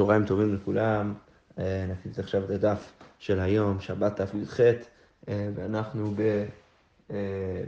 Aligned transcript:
צהריים 0.00 0.24
טובים 0.24 0.54
לכולם, 0.54 1.14
אה, 1.58 1.86
נקליט 1.88 2.18
עכשיו 2.18 2.44
את 2.44 2.50
הדף 2.50 2.92
של 3.18 3.40
היום, 3.40 3.80
שבת 3.80 4.20
י"ח, 4.20 4.60
אה, 4.60 5.48
ואנחנו 5.54 6.12
ב... 6.16 6.44
אה, 7.10 7.62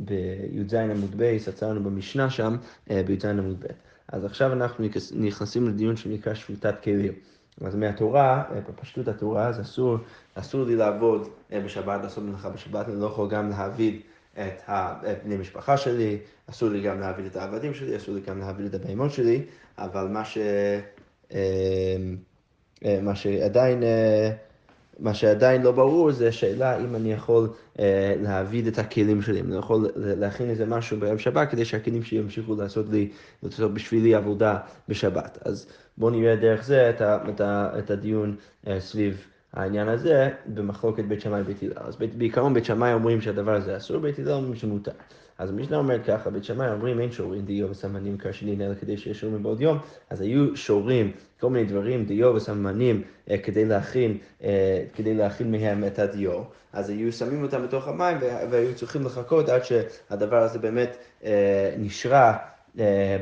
בי"ז 0.00 0.74
עמוד 0.74 1.14
בייס, 1.14 1.48
עצרנו 1.48 1.82
במשנה 1.84 2.30
שם, 2.30 2.56
בי"ז 2.86 3.24
עמוד 3.24 3.60
ב'. 3.60 3.66
אז 4.08 4.24
עכשיו 4.24 4.52
אנחנו 4.52 4.84
נכנסים 5.14 5.68
לדיון 5.68 5.96
שנקרא 5.96 6.34
שביתת 6.34 6.74
כלים. 6.82 7.12
אז 7.64 7.74
מהתורה, 7.74 8.44
בפשטות 8.68 9.08
התורה, 9.08 9.46
אז 9.46 9.60
אסור, 9.60 9.96
אסור 10.34 10.64
לי 10.64 10.76
לעבוד 10.76 11.28
בשבת, 11.50 12.00
לעשות 12.02 12.24
מלאכה 12.24 12.50
בשבת, 12.50 12.88
אני 12.88 13.00
לא 13.00 13.06
יכול 13.06 13.28
גם 13.30 13.50
להעביד 13.50 14.00
את 14.36 15.18
בני 15.24 15.36
משפחה 15.36 15.76
שלי, 15.76 16.18
אסור 16.50 16.68
לי 16.68 16.82
גם 16.82 17.00
להעביד 17.00 17.26
את 17.26 17.36
העבדים 17.36 17.74
שלי, 17.74 17.96
אסור 17.96 18.14
לי 18.14 18.20
גם 18.20 18.38
להעביד 18.38 18.74
את 18.74 18.74
הבהמות 18.74 19.12
שלי, 19.12 19.44
אבל 19.78 20.08
מה 20.08 20.24
ש... 20.24 20.38
אמ, 21.32 22.16
אה, 22.84 22.98
מה 23.02 23.14
שעדיין, 23.14 23.82
אה, 23.82 24.30
מה 24.98 25.14
שעדיין 25.14 25.62
לא 25.62 25.72
ברור 25.72 26.12
זה 26.12 26.28
השאלה 26.28 26.78
אם 26.78 26.96
אני 26.96 27.12
יכול 27.12 27.48
אה, 27.78 28.14
להעביד 28.22 28.66
את 28.66 28.78
הכלים 28.78 29.22
שלי, 29.22 29.40
אם 29.40 29.46
אני 29.46 29.56
יכול 29.56 29.88
להכין 29.96 30.50
איזה 30.50 30.66
משהו 30.66 31.00
ביום 31.00 31.18
שבת 31.18 31.50
כדי 31.50 31.64
שהכלים 31.64 32.02
שלי 32.02 32.18
ימשיכו 32.18 32.54
לעשות 32.54 32.86
לי, 32.90 33.08
לעשות 33.42 33.74
בשבילי 33.74 34.14
עבודה 34.14 34.58
בשבת. 34.88 35.38
אז 35.44 35.66
בואו 35.98 36.10
נראה 36.10 36.36
דרך 36.36 36.64
זה 36.64 36.90
את, 36.90 37.02
את, 37.02 37.40
את 37.78 37.90
הדיון 37.90 38.36
סביב 38.78 39.26
העניין 39.52 39.88
הזה 39.88 40.30
במחלוקת 40.46 41.04
בית 41.04 41.20
שמאי 41.20 41.40
ובית 41.40 41.62
הלל. 41.62 41.72
אז 41.76 41.96
בעיקרון 41.96 42.54
בית 42.54 42.64
שמאי 42.64 42.92
אומרים 42.92 43.20
שהדבר 43.20 43.54
הזה 43.54 43.76
אסור, 43.76 43.98
בית 43.98 44.18
הלל 44.18 44.30
אומרים 44.30 44.54
שמותר. 44.54 44.92
אז 45.38 45.50
המשנה 45.50 45.76
אומרת 45.76 46.00
ככה, 46.06 46.30
בית 46.30 46.44
שמאי 46.44 46.70
אומרים 46.70 47.00
אין 47.00 47.12
שורים 47.12 47.44
דיו 47.44 47.70
וסמנים 47.70 48.18
קרשנין 48.18 48.60
אלא 48.60 48.74
כדי 48.74 48.96
שיהיה 48.96 49.14
שורים 49.14 49.42
בעוד 49.42 49.60
יום, 49.60 49.78
אז 50.10 50.20
היו 50.20 50.56
שורים 50.56 51.12
כל 51.40 51.50
מיני 51.50 51.64
דברים, 51.64 52.04
דיו 52.04 52.34
וסמנים, 52.34 53.02
אה, 53.30 53.38
כדי 53.38 53.64
להכין, 53.64 54.18
אה, 54.42 54.84
כדי 54.94 55.14
להכין 55.14 55.50
מהם 55.50 55.84
את 55.84 55.98
הדיו, 55.98 56.42
אז 56.72 56.90
היו 56.90 57.12
שמים 57.12 57.42
אותם 57.42 57.62
בתוך 57.62 57.88
המים 57.88 58.18
והיו 58.50 58.74
צריכים 58.74 59.04
לחכות 59.04 59.48
עד 59.48 59.64
שהדבר 59.64 60.42
הזה 60.42 60.58
באמת 60.58 60.96
אה, 61.24 61.74
נשרה 61.78 62.36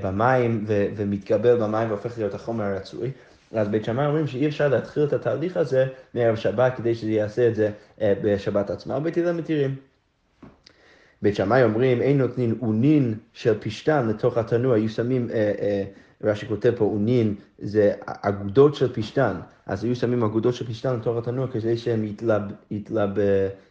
במים 0.02 0.64
ומתקבל 0.68 1.56
במים 1.56 1.88
והופך 1.88 2.18
להיות 2.18 2.34
החומר 2.34 2.64
הרצוי. 2.64 3.10
אז 3.52 3.68
בית 3.68 3.84
שמאי 3.84 4.06
אומרים 4.06 4.26
שאי 4.26 4.46
אפשר 4.46 4.68
להתחיל 4.68 5.04
את 5.04 5.12
התהליך 5.12 5.56
הזה 5.56 5.86
מערב 6.14 6.36
שבת 6.36 6.72
כדי 6.76 6.94
שזה 6.94 7.10
יעשה 7.10 7.48
את 7.48 7.54
זה 7.54 7.70
בשבת 8.00 8.70
עצמה, 8.70 8.96
ובית 8.96 9.16
הלל 9.16 9.32
מתירים. 9.32 9.76
בית 11.22 11.36
שמאי 11.36 11.64
אומרים, 11.64 12.02
אין 12.02 12.18
נותנים 12.18 12.58
אונין 12.62 13.14
של 13.32 13.58
פשתן 13.60 14.08
לתוך 14.08 14.36
התנוע, 14.38 14.74
היו 14.74 14.88
שמים, 14.88 15.30
אה, 15.30 15.52
אה, 15.60 15.84
רש"י 16.22 16.46
כותב 16.46 16.72
פה 16.76 16.84
אונין, 16.84 17.34
זה 17.58 17.92
אגודות 18.04 18.74
של 18.74 18.92
פשתן, 18.92 19.36
אז 19.66 19.84
היו 19.84 19.96
שמים 19.96 20.22
אגודות 20.22 20.54
של 20.54 20.66
פשתן 20.66 20.96
לתוך 20.96 21.16
התנוע 21.16 21.46
כדי 21.46 21.76
שהם 21.76 22.04
יתלב, 22.04 22.42
יתלב, 22.70 23.10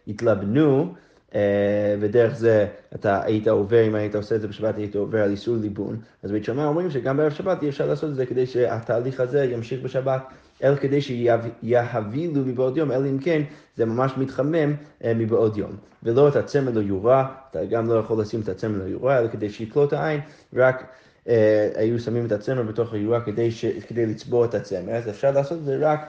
יתלבנו, 0.07 0.93
אה, 1.35 1.95
ודרך 1.99 2.35
זה 2.35 2.67
אתה 2.95 3.23
היית 3.23 3.47
עובר, 3.47 3.88
אם 3.88 3.95
היית 3.95 4.16
עושה 4.16 4.35
את 4.35 4.41
זה 4.41 4.47
בשבת, 4.47 4.77
היית 4.77 4.95
עובר 4.95 5.21
על 5.21 5.31
איסור 5.31 5.55
ליבון. 5.55 5.99
אז 6.23 6.31
בית 6.31 6.43
שמאי 6.43 6.66
אומרים 6.66 6.91
שגם 6.91 7.17
בערב 7.17 7.31
שבת 7.31 7.63
אי 7.63 7.69
אפשר 7.69 7.88
לעשות 7.88 8.09
את 8.09 8.16
זה 8.16 8.25
כדי 8.25 8.45
שהתהליך 8.45 9.19
הזה 9.19 9.43
ימשיך 9.43 9.81
בשבת. 9.83 10.21
אלא 10.64 10.75
כדי 10.75 11.02
שיהבילו 11.02 12.42
מבעוד 12.45 12.78
יום, 12.78 12.92
אלא 12.92 13.06
אם 13.06 13.17
כן 13.17 13.42
זה 13.78 13.86
ממש 13.86 14.11
מתחמם 14.17 14.73
אה, 15.03 15.14
מבעוד 15.16 15.58
יום. 15.58 15.72
ולא 16.03 16.28
את 16.28 16.36
הצמר 16.36 16.72
לא 16.72 16.80
יורה, 16.80 17.28
אתה 17.50 17.66
גם 17.66 17.88
לא 17.88 17.94
יכול 17.94 18.22
לשים 18.22 18.42
את 18.42 18.50
הצמר 18.50 18.78
לא 18.78 18.84
יורה, 18.84 19.20
אלא 19.20 19.28
כדי 19.28 19.50
שיקלוט 19.50 19.94
העין, 19.94 20.22
רק 20.53 20.84
אה, 21.28 21.70
היו 21.75 22.00
שמים 22.00 22.25
את 22.25 22.31
הצמר 22.31 22.64
בתוך 22.64 22.94
היורה 22.94 23.22
כדי, 23.22 23.52
ש, 23.52 23.66
כדי 23.66 24.06
לצבוע 24.06 24.45
את 24.45 24.53
הצמר, 24.53 24.92
אז 24.92 25.09
אפשר 25.09 25.31
לעשות 25.31 25.58
את 25.58 25.66
זה 25.66 25.78
רק 25.81 26.00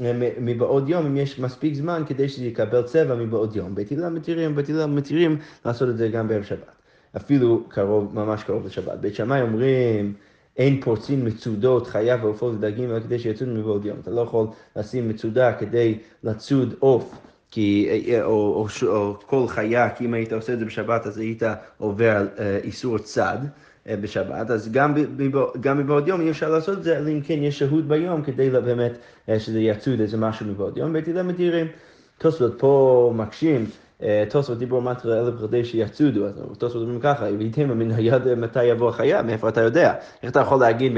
אה, 0.00 0.12
מבעוד 0.40 0.88
יום, 0.88 1.06
אם 1.06 1.16
יש 1.16 1.38
מספיק 1.38 1.74
זמן 1.74 2.02
כדי 2.06 2.28
שזה 2.28 2.44
יקבל 2.44 2.82
צבע 2.82 3.14
מבעוד 3.14 3.56
יום. 3.56 3.74
בית 3.74 3.92
הלל 3.92 4.08
מתירים, 4.08 4.56
בית 4.56 4.68
הלל 4.68 4.86
מתירים 4.86 5.38
לעשות 5.64 5.88
את 5.88 5.96
זה 5.96 6.08
גם 6.08 6.28
בערב 6.28 6.42
שבת. 6.42 6.76
אפילו 7.16 7.64
קרוב, 7.68 8.14
ממש 8.14 8.44
קרוב 8.44 8.66
לשבת. 8.66 8.98
בית 8.98 9.14
שמאי 9.14 9.42
אומרים... 9.42 10.14
אין 10.58 10.80
פורצים 10.80 11.24
מצודות, 11.24 11.86
חיה 11.86 12.16
ועופות 12.22 12.54
ודגים, 12.54 12.90
אלא 12.90 13.00
כדי 13.00 13.18
שיצודו 13.18 13.50
מבעוד 13.50 13.84
יום. 13.84 13.96
אתה 14.02 14.10
לא 14.10 14.20
יכול 14.20 14.46
לשים 14.76 15.08
מצודה 15.08 15.52
כדי 15.52 15.98
לצוד 16.24 16.74
עוף. 16.78 17.18
כי, 17.50 17.88
או, 18.22 18.24
או, 18.24 18.66
או, 18.82 18.88
או 18.88 19.16
כל 19.26 19.48
חיה, 19.48 19.90
כי 19.90 20.04
אם 20.04 20.14
היית 20.14 20.32
עושה 20.32 20.52
את 20.52 20.58
זה 20.58 20.64
בשבת 20.64 21.06
אז 21.06 21.18
היית 21.18 21.42
עובר 21.78 22.16
על 22.16 22.28
אה, 22.38 22.58
איסור 22.64 22.98
צד 22.98 23.38
אה, 23.88 23.96
בשבת, 23.96 24.50
אז 24.50 24.72
גם, 24.72 24.94
גם 25.60 25.78
מבעוד 25.78 26.08
יום 26.08 26.20
אי 26.20 26.30
אפשר 26.30 26.50
לעשות 26.50 26.78
את 26.78 26.84
זה, 26.84 26.98
אלא 26.98 27.08
אם 27.08 27.20
כן 27.20 27.42
יש 27.42 27.58
שהות 27.58 27.88
ביום 27.88 28.22
כדי 28.22 28.50
באמת 28.50 28.92
אה, 29.28 29.40
שזה 29.40 29.60
יצוד 29.60 30.00
איזה 30.00 30.16
משהו 30.16 30.46
מבעוד 30.46 30.76
יום, 30.76 30.96
הלל 30.96 31.22
מתירים. 31.22 31.66
תוספות 32.18 32.54
פה 32.58 33.12
מקשים 33.16 33.60
אה, 33.60 33.85
תוספות 34.30 34.58
דיבור 34.58 34.82
מטרה 34.82 35.20
אלף 35.20 35.34
כדי 35.40 35.64
שיצודו, 35.64 36.26
אז 36.26 36.34
תוספות 36.58 36.82
אומרים 36.82 37.00
ככה, 37.00 37.26
ויתמה 37.38 37.74
מן 37.74 37.90
היד 37.90 38.34
מתי 38.34 38.64
יבוא 38.64 38.88
החיה, 38.88 39.22
מאיפה 39.22 39.48
אתה 39.48 39.60
יודע? 39.60 39.94
איך 40.22 40.30
אתה 40.30 40.40
יכול 40.40 40.60
להגיד, 40.60 40.92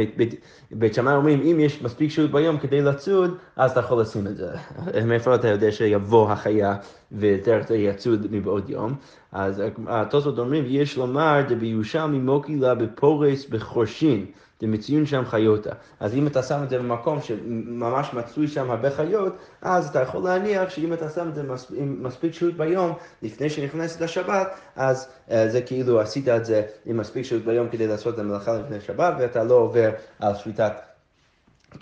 בית 0.71 0.95
שמאי 0.95 1.15
אומרים, 1.15 1.43
אם 1.43 1.61
יש 1.61 1.83
מספיק 1.83 2.11
שהות 2.11 2.31
ביום 2.31 2.59
כדי 2.59 2.81
לצוד, 2.81 3.37
אז 3.57 3.71
אתה 3.71 3.81
יכול 3.81 4.01
לשים 4.01 4.27
את 4.27 4.37
זה. 4.37 4.51
מאיפה 5.09 5.35
אתה 5.35 5.49
יודע 5.49 5.73
שיבוא 5.73 6.31
החיה 6.31 6.77
ודרך 7.13 7.69
זה 7.69 7.77
יצוד 7.77 8.27
מבעוד 8.31 8.71
יום? 8.71 8.95
אז 9.33 9.63
התוספות 9.87 10.39
אומרים, 10.39 10.65
יש 10.67 10.97
לומר 10.97 11.41
דביושלמי 11.49 12.19
מוקי 12.19 12.57
לה 12.57 12.75
בפורס 12.75 13.47
בחורשין. 13.49 14.27
דמציון 14.63 15.07
שם 15.07 15.25
חיותה. 15.25 15.71
אז 16.01 16.15
אם 16.15 16.27
אתה 16.27 16.43
שם 16.43 16.61
את 16.65 16.71
זה 16.71 16.79
במקום 16.79 17.23
שממש 17.23 18.15
מצוי 18.15 18.49
שם 18.49 18.71
הרבה 18.71 18.91
חיות, 18.91 19.37
אז 19.63 19.89
אתה 19.89 20.03
יכול 20.03 20.25
להניח 20.25 20.71
שאם 20.71 20.93
אתה 20.93 21.11
שם 21.11 21.29
את 21.29 21.35
זה 21.35 21.43
עם 21.77 22.03
מספיק 22.03 22.33
שהות 22.33 22.57
ביום, 22.57 22.93
לפני 23.23 23.51
שנכנסת 23.51 24.01
לשבת, 24.01 24.49
אז 24.77 25.09
uh, 25.29 25.33
זה 25.49 25.61
כאילו 25.61 26.01
עשית 26.01 26.29
את 26.29 26.45
זה 26.45 26.63
עם 26.87 26.97
מספיק 26.97 27.25
שהות 27.25 27.45
ביום 27.45 27.69
כדי 27.69 27.87
לעשות 27.87 28.15
את 28.15 28.19
המלאכה 28.19 28.59
לפני 28.59 28.81
שבת, 28.81 29.15
ואתה 29.19 29.45
לא 29.45 29.55
עובר 29.55 29.91
על 30.21 30.35
שביתת 30.35 30.73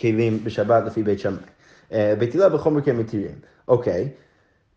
כלים 0.00 0.44
בשבת 0.44 0.84
לפי 0.86 1.02
בית 1.02 1.18
שמאי. 1.18 1.36
Uh, 1.90 1.94
בית 2.18 2.34
הלל 2.34 2.48
בכל 2.48 2.70
מקרה 2.70 2.94
מתירים. 2.94 3.34
אוקיי. 3.68 4.08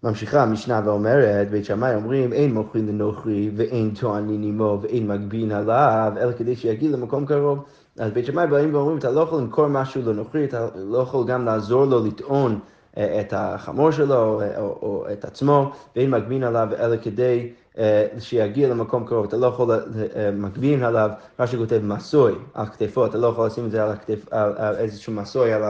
ממשיכה 0.03 0.43
המשנה 0.43 0.81
ואומרת, 0.85 1.49
בית 1.49 1.65
שמאי 1.65 1.95
אומרים, 1.95 2.33
אין 2.33 2.53
מוכרים 2.53 2.87
לנוכרי 2.87 3.51
ואין 3.55 3.91
טוענים 3.99 4.43
עמו 4.43 4.79
ואין 4.81 5.07
מגבין 5.07 5.51
עליו, 5.51 6.13
אלא 6.21 6.31
כדי 6.31 6.55
שיגיע 6.55 6.91
למקום 6.91 7.25
קרוב. 7.25 7.65
אז 7.99 8.11
בית 8.11 8.25
שמאי 8.25 8.47
באים 8.47 8.73
ואומרים, 8.73 8.97
אתה 8.97 9.11
לא 9.11 9.21
יכול 9.21 9.39
למכור 9.39 9.67
משהו 9.67 10.01
לנוכרי, 10.05 10.45
אתה 10.45 10.67
לא 10.75 10.97
יכול 10.97 11.27
גם 11.27 11.45
לעזור 11.45 11.85
לו 11.85 12.05
לטעון 12.05 12.59
אה, 12.97 13.21
את 13.21 13.33
החמור 13.37 13.91
שלו 13.91 14.15
או, 14.15 14.41
או, 14.57 14.77
או 14.81 15.05
את 15.13 15.25
עצמו, 15.25 15.71
ואין 15.95 16.09
מגבין 16.09 16.43
עליו 16.43 16.67
אלא 16.79 16.97
כדי 17.01 17.49
uh, 17.75 17.79
שיגיע 18.19 18.69
למקום 18.69 19.05
קרוב. 19.05 19.25
אתה 19.25 19.37
לא 19.37 19.47
יכול 19.47 19.75
uh, 19.75 19.77
מגבין 20.33 20.83
עליו, 20.83 21.09
מה 21.39 21.47
שכותב 21.47 21.79
מסוי 21.83 22.33
על 22.53 22.65
כתפו, 22.65 23.05
אתה 23.05 23.17
לא 23.17 23.27
יכול 23.27 23.47
לשים 23.47 23.65
את 23.65 23.71
זה 23.71 23.83
על, 23.83 23.91
הכתף, 23.91 24.33
על, 24.33 24.53
על 24.57 24.75
איזשהו 24.75 25.13
מסוי 25.13 25.53
על 25.53 25.63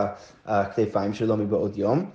הכתפיים 0.46 1.14
שלו 1.14 1.38
מבעוד 1.38 1.78
יום. 1.78 2.10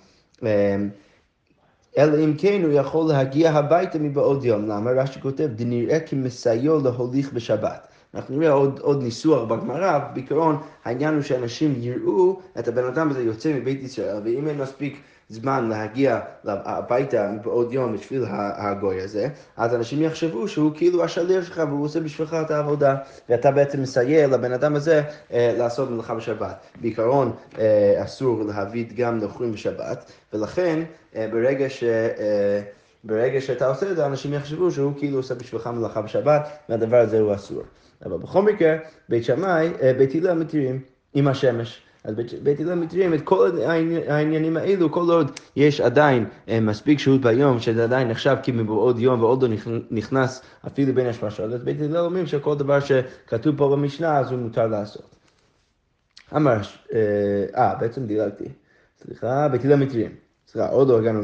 אלא 1.99 2.25
אם 2.25 2.35
כן 2.39 2.63
הוא 2.65 2.73
יכול 2.73 3.09
להגיע 3.09 3.51
הביתה 3.51 3.99
מבעוד 3.99 4.45
יום. 4.45 4.69
למה? 4.69 4.91
רש"י 4.91 5.21
כותב, 5.21 5.49
דנראה 5.57 6.01
כמסייעו 6.01 6.81
להוליך 6.81 7.33
בשבת. 7.33 7.94
אנחנו 8.15 8.39
נראה 8.39 8.53
עוד, 8.53 8.79
עוד 8.83 9.03
ניסוח 9.03 9.45
בגמרא, 9.45 9.99
בעיקרון 10.15 10.59
העניין 10.85 11.15
הוא 11.15 11.23
שאנשים 11.23 11.75
יראו 11.77 12.41
את 12.59 12.69
הבן 12.69 12.85
אדם 12.85 13.11
הזה 13.11 13.23
יוצא 13.23 13.53
מבית 13.53 13.83
ישראל, 13.83 14.17
ואם 14.25 14.49
אין 14.49 14.59
מספיק 14.59 15.01
זמן 15.29 15.69
להגיע 15.69 16.21
הביתה 16.45 17.31
בעוד 17.45 17.73
יום 17.73 17.97
בשביל 17.97 18.25
הגוי 18.29 19.01
הזה, 19.01 19.29
אז 19.57 19.75
אנשים 19.75 20.03
יחשבו 20.03 20.49
שהוא 20.49 20.73
כאילו 20.75 21.05
השליח 21.05 21.45
שלך 21.45 21.63
והוא 21.69 21.85
עושה 21.85 22.01
בשבילך 22.01 22.37
את 22.47 22.51
העבודה, 22.51 22.97
ואתה 23.29 23.51
בעצם 23.51 23.83
מסייע 23.83 24.27
לבן 24.27 24.53
אדם 24.53 24.77
הזה 24.77 25.03
אה, 25.33 25.55
לעשות 25.59 25.91
מלאכה 25.91 26.15
בשבת. 26.15 26.57
בעיקרון 26.81 27.33
אה, 27.59 28.03
אסור 28.05 28.43
להביא 28.43 28.87
גם 28.97 29.19
נוכרים 29.19 29.53
בשבת, 29.53 30.13
ולכן 30.33 30.83
אה, 31.17 31.29
ברגע 31.33 31.71
ש... 31.71 31.85
אה, 31.85 32.61
ברגע 33.07 33.41
שאתה 33.41 33.67
עושה 33.67 33.91
את 33.91 33.97
זה, 33.97 34.07
אנשים 34.07 34.33
יחשבו 34.33 34.71
שהוא 34.71 34.93
כאילו 34.99 35.17
עושה 35.17 35.35
בשבילך 35.35 35.67
מלאכה 35.67 36.03
בשבת, 36.03 36.49
והדבר 36.69 36.97
הזה 36.97 37.21
הוא 37.21 37.35
אסור. 37.35 37.63
אבל 38.05 38.19
בכל 38.19 38.43
מקרה, 38.43 38.77
בית 39.09 39.25
שמאי, 39.25 39.71
אה, 39.83 39.93
בית 39.99 40.15
הלל 40.15 40.39
מתירים 40.39 40.81
עם 41.15 41.29
השמש. 41.29 41.81
אז 42.05 42.15
בית 42.43 42.61
הלל 42.61 42.75
מתירים 42.75 43.15
את 43.15 43.23
כל 43.23 43.51
העניינים 44.09 44.57
האלו, 44.57 44.93
כל 44.93 45.11
עוד 45.11 45.31
יש 45.57 45.81
עדיין 45.81 46.27
אה, 46.49 46.61
מספיק 46.61 46.99
שהות 46.99 47.21
ביום, 47.21 47.61
שזה 47.61 47.85
עדיין 47.85 48.09
נחשב 48.09 48.37
כמבעוד 48.43 48.99
יום 48.99 49.23
ועוד 49.23 49.43
לא 49.43 49.49
נכנס 49.91 50.43
אפילו 50.67 50.95
בין 50.95 51.07
השמשות, 51.07 51.53
אז 51.53 51.63
בית 51.65 51.81
הלל 51.81 51.97
אומרים 51.97 52.27
שכל 52.27 52.55
דבר 52.55 52.81
שכתוב 52.81 53.57
פה 53.57 53.69
במשנה, 53.77 54.19
אז 54.19 54.31
הוא 54.31 54.39
מותר 54.39 54.67
לעשות. 54.67 55.15
אמר, 56.37 56.57
אה, 56.95 57.45
אה 57.57 57.75
בעצם 57.75 58.07
דילגתי, 58.07 58.49
סליחה, 59.05 59.49
בית 59.49 59.65
הלל 59.65 59.77
מתירים. 59.77 60.11
סליחה, 60.49 60.69
עוד 60.69 60.89
לא 60.89 60.99
הגענו 60.99 61.23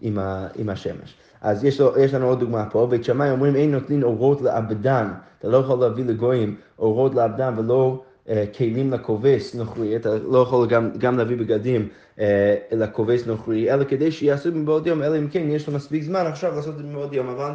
עם, 0.00 0.18
ה, 0.18 0.46
עם 0.54 0.68
השמש. 0.68 1.14
אז 1.44 1.64
יש, 1.64 1.80
לו, 1.80 1.98
יש 1.98 2.14
לנו 2.14 2.26
עוד 2.26 2.40
דוגמה 2.40 2.66
פה, 2.70 2.86
בית 2.90 3.04
שמאי 3.04 3.30
אומרים 3.30 3.56
אין 3.56 3.72
נותנים 3.72 4.02
אורות 4.02 4.42
לעבדן, 4.42 5.08
אתה 5.38 5.48
לא 5.48 5.56
יכול 5.56 5.80
להביא 5.80 6.04
לגויים 6.04 6.56
אורות 6.78 7.14
לעבדן 7.14 7.54
ולא 7.56 8.02
אה, 8.28 8.44
כלים 8.58 8.92
לכובס 8.92 9.54
נוכרי, 9.54 9.96
אתה 9.96 10.18
לא 10.18 10.38
יכול 10.38 10.68
גם, 10.68 10.90
גם 10.98 11.18
להביא 11.18 11.36
בגדים 11.36 11.88
אה, 12.20 12.54
לכובס 12.72 13.26
נוכרי, 13.26 13.72
אלא 13.72 13.84
כדי 13.84 14.12
שיעשו 14.12 14.48
מבעוד 14.52 14.86
יום, 14.86 15.02
אלא 15.02 15.18
אם 15.18 15.28
כן 15.28 15.42
יש 15.48 15.66
לו 15.68 15.74
מספיק 15.74 16.02
זמן 16.02 16.26
עכשיו 16.26 16.54
לעשות 16.54 16.74
את 16.74 16.78
זה 16.78 16.84
מבעוד 16.84 17.14
יום, 17.14 17.28
אבל 17.28 17.50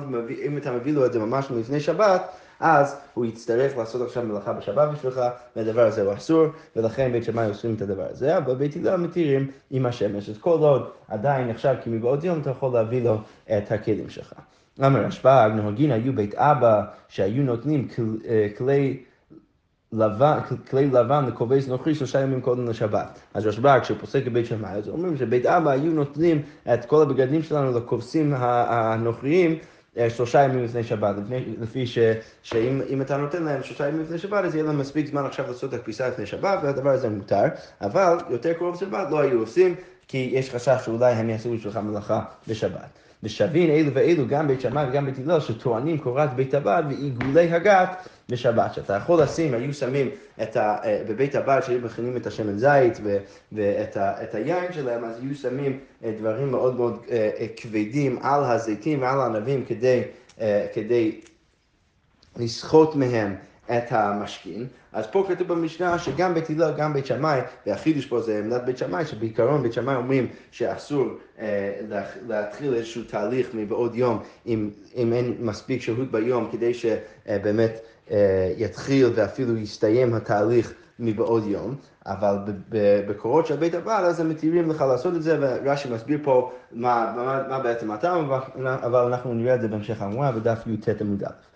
אם 0.45 0.57
אתה 0.57 0.71
מביא 0.71 0.93
לו 0.93 1.05
את 1.05 1.13
זה 1.13 1.19
ממש 1.19 1.51
לפני 1.59 1.79
שבת, 1.79 2.21
אז 2.59 2.95
הוא 3.13 3.25
יצטרך 3.25 3.77
לעשות 3.77 4.01
עכשיו 4.01 4.23
מלאכה 4.23 4.53
בשבת 4.53 4.89
בשבילך, 4.93 5.21
והדבר 5.55 5.85
הזה 5.85 6.01
הוא 6.01 6.13
אסור, 6.13 6.45
ולכן 6.75 7.11
בית 7.11 7.23
שמאי 7.23 7.47
עושים 7.47 7.73
את 7.73 7.81
הדבר 7.81 8.05
הזה, 8.09 8.37
אבל 8.37 8.55
בית 8.55 8.75
הלל 8.75 8.95
מתירים 8.95 9.51
עם 9.71 9.85
השמש. 9.85 10.29
אז 10.29 10.37
כל 10.37 10.59
עוד 10.59 10.89
עדיין 11.07 11.47
נחשב 11.47 11.75
מבעוד 11.87 12.23
יום 12.23 12.39
אתה 12.39 12.49
יכול 12.49 12.73
להביא 12.73 13.03
לו 13.03 13.17
את 13.57 13.71
הכלים 13.71 14.09
שלך. 14.09 14.33
אמר 14.85 15.05
רשב"ג, 15.05 15.49
נוהגין 15.55 15.91
היו 15.91 16.13
בית 16.13 16.35
אבא 16.35 16.81
שהיו 17.07 17.43
נותנים 17.43 17.87
אה, 18.27 18.47
כלי 18.57 19.03
לבן, 19.91 20.39
כלי 20.69 20.85
לבן 20.85 21.25
לכובש 21.25 21.67
נוכרי 21.67 21.95
שלושה 21.95 22.21
ימים 22.21 22.41
קודם 22.41 22.67
לשבת. 22.67 23.19
אז 23.33 23.45
רשב"ג, 23.45 23.79
פוסק 23.99 24.25
בבית 24.25 24.45
שמאי, 24.45 24.71
אז 24.71 24.89
אומרים 24.89 25.17
שבית 25.17 25.45
אבא 25.45 25.71
היו 25.71 25.91
נותנים 25.91 26.41
את 26.73 26.85
כל 26.85 27.01
הבגדים 27.01 27.43
שלנו 27.43 27.79
לכובסים 27.79 28.33
הנוכריים 28.37 29.57
שלושה 30.09 30.43
ימים 30.43 30.63
לפני 30.63 30.83
שבת, 30.83 31.15
לפני, 31.17 31.45
לפי 31.61 31.87
ש, 31.87 31.97
שאם 32.43 33.01
אתה 33.01 33.17
נותן 33.17 33.43
להם 33.43 33.63
שלושה 33.63 33.87
ימים 33.87 34.01
לפני 34.01 34.17
שבת, 34.17 34.45
אז 34.45 34.55
יהיה 34.55 34.65
להם 34.65 34.77
מספיק 34.77 35.07
זמן 35.07 35.25
עכשיו 35.25 35.47
לעשות 35.47 35.73
את 35.73 35.79
הכביסה 35.79 36.07
לפני 36.09 36.25
שבת, 36.25 36.59
והדבר 36.63 36.89
הזה 36.89 37.09
מותר, 37.09 37.43
אבל 37.81 38.17
יותר 38.29 38.53
קרוב 38.53 38.75
לשבת 38.75 39.11
לא 39.11 39.19
היו 39.19 39.39
עושים, 39.39 39.75
כי 40.07 40.29
יש 40.33 40.49
חשש 40.49 40.85
שאולי 40.85 41.13
הם 41.13 41.29
יעשו 41.29 41.53
בשבילך 41.53 41.77
מלאכה 41.77 42.21
בשבת. 42.47 43.08
ושבין 43.23 43.69
אלו 43.69 43.93
ואלו, 43.93 44.27
גם 44.27 44.47
בית 44.47 44.61
שמאי 44.61 44.85
וגם 44.89 45.05
בית 45.05 45.15
הלל, 45.25 45.39
שטוענים 45.39 45.97
קורת 45.97 46.33
בית 46.33 46.53
הבד 46.53 46.83
ועיגולי 46.89 47.53
הגת 47.53 48.07
בשבת. 48.29 48.73
שאתה 48.73 48.93
יכול 48.93 49.21
לשים, 49.21 49.53
היו 49.53 49.73
שמים 49.73 50.09
את 50.41 50.57
ה, 50.57 50.77
אה, 50.83 51.03
בבית 51.07 51.35
הבד, 51.35 51.59
שהיו 51.65 51.79
מכינים 51.81 52.17
את 52.17 52.27
השמן 52.27 52.57
זית 52.57 52.99
ואת 53.51 53.97
ה, 53.97 54.23
את 54.23 54.35
היין 54.35 54.73
שלהם, 54.73 55.03
אז 55.05 55.19
היו 55.21 55.35
שמים 55.35 55.79
אה, 56.03 56.11
דברים 56.19 56.51
מאוד 56.51 56.75
מאוד 56.75 56.99
אה, 57.11 57.45
כבדים 57.55 58.19
על 58.21 58.43
הזיתים 58.43 59.01
ועל 59.01 59.21
הענבים 59.21 59.65
כדי, 59.65 60.01
כדי 60.73 61.21
לסחוט 62.37 62.95
מהם 62.95 63.35
את 63.71 63.91
המשכין. 63.91 64.67
אז 64.93 65.07
פה 65.07 65.25
כתוב 65.27 65.47
במשנה 65.47 65.99
שגם 65.99 66.33
בית 66.33 66.49
הלל, 66.49 66.73
גם 66.77 66.93
בית 66.93 67.05
שמאי, 67.05 67.39
והחידוש 67.67 68.05
פה 68.05 68.21
זה 68.21 68.39
עמדת 68.39 68.61
בית 68.65 68.77
שמאי, 68.77 69.05
שבעיקרון 69.05 69.63
בית 69.63 69.73
שמאי 69.73 69.95
אומרים 69.95 70.27
שאסור 70.51 71.05
אה, 71.39 71.71
להתחיל 72.27 72.73
איזשהו 72.73 73.03
תהליך 73.03 73.49
מבעוד 73.53 73.95
יום, 73.95 74.19
אם, 74.45 74.69
אם 74.95 75.13
אין 75.13 75.35
מספיק 75.39 75.81
שהות 75.81 76.11
ביום, 76.11 76.49
כדי 76.51 76.73
שבאמת 76.73 77.79
אה, 78.11 78.53
יתחיל 78.57 79.11
ואפילו 79.15 79.57
יסתיים 79.57 80.13
התהליך 80.13 80.73
מבעוד 80.99 81.43
יום, 81.47 81.75
אבל 82.05 82.37
בקורות 83.07 83.47
של 83.47 83.55
בית 83.55 83.73
הבעל 83.73 84.05
אז 84.05 84.19
הם 84.19 84.29
מתירים 84.29 84.69
לך 84.69 84.81
לעשות 84.81 85.15
את 85.15 85.23
זה, 85.23 85.37
ורש"י 85.41 85.89
מסביר 85.89 86.19
פה 86.23 86.51
מה, 86.71 87.13
מה, 87.15 87.43
מה 87.49 87.59
בעצם 87.59 87.91
הטעם, 87.91 88.31
אבל 88.65 89.05
אנחנו 89.05 89.33
נראה 89.33 89.55
את 89.55 89.61
זה 89.61 89.67
בהמשך 89.67 90.01
המורה 90.01 90.31
בדף 90.31 90.67
י"ט 90.67 91.01
עמוד 91.01 91.23
א'. 91.23 91.48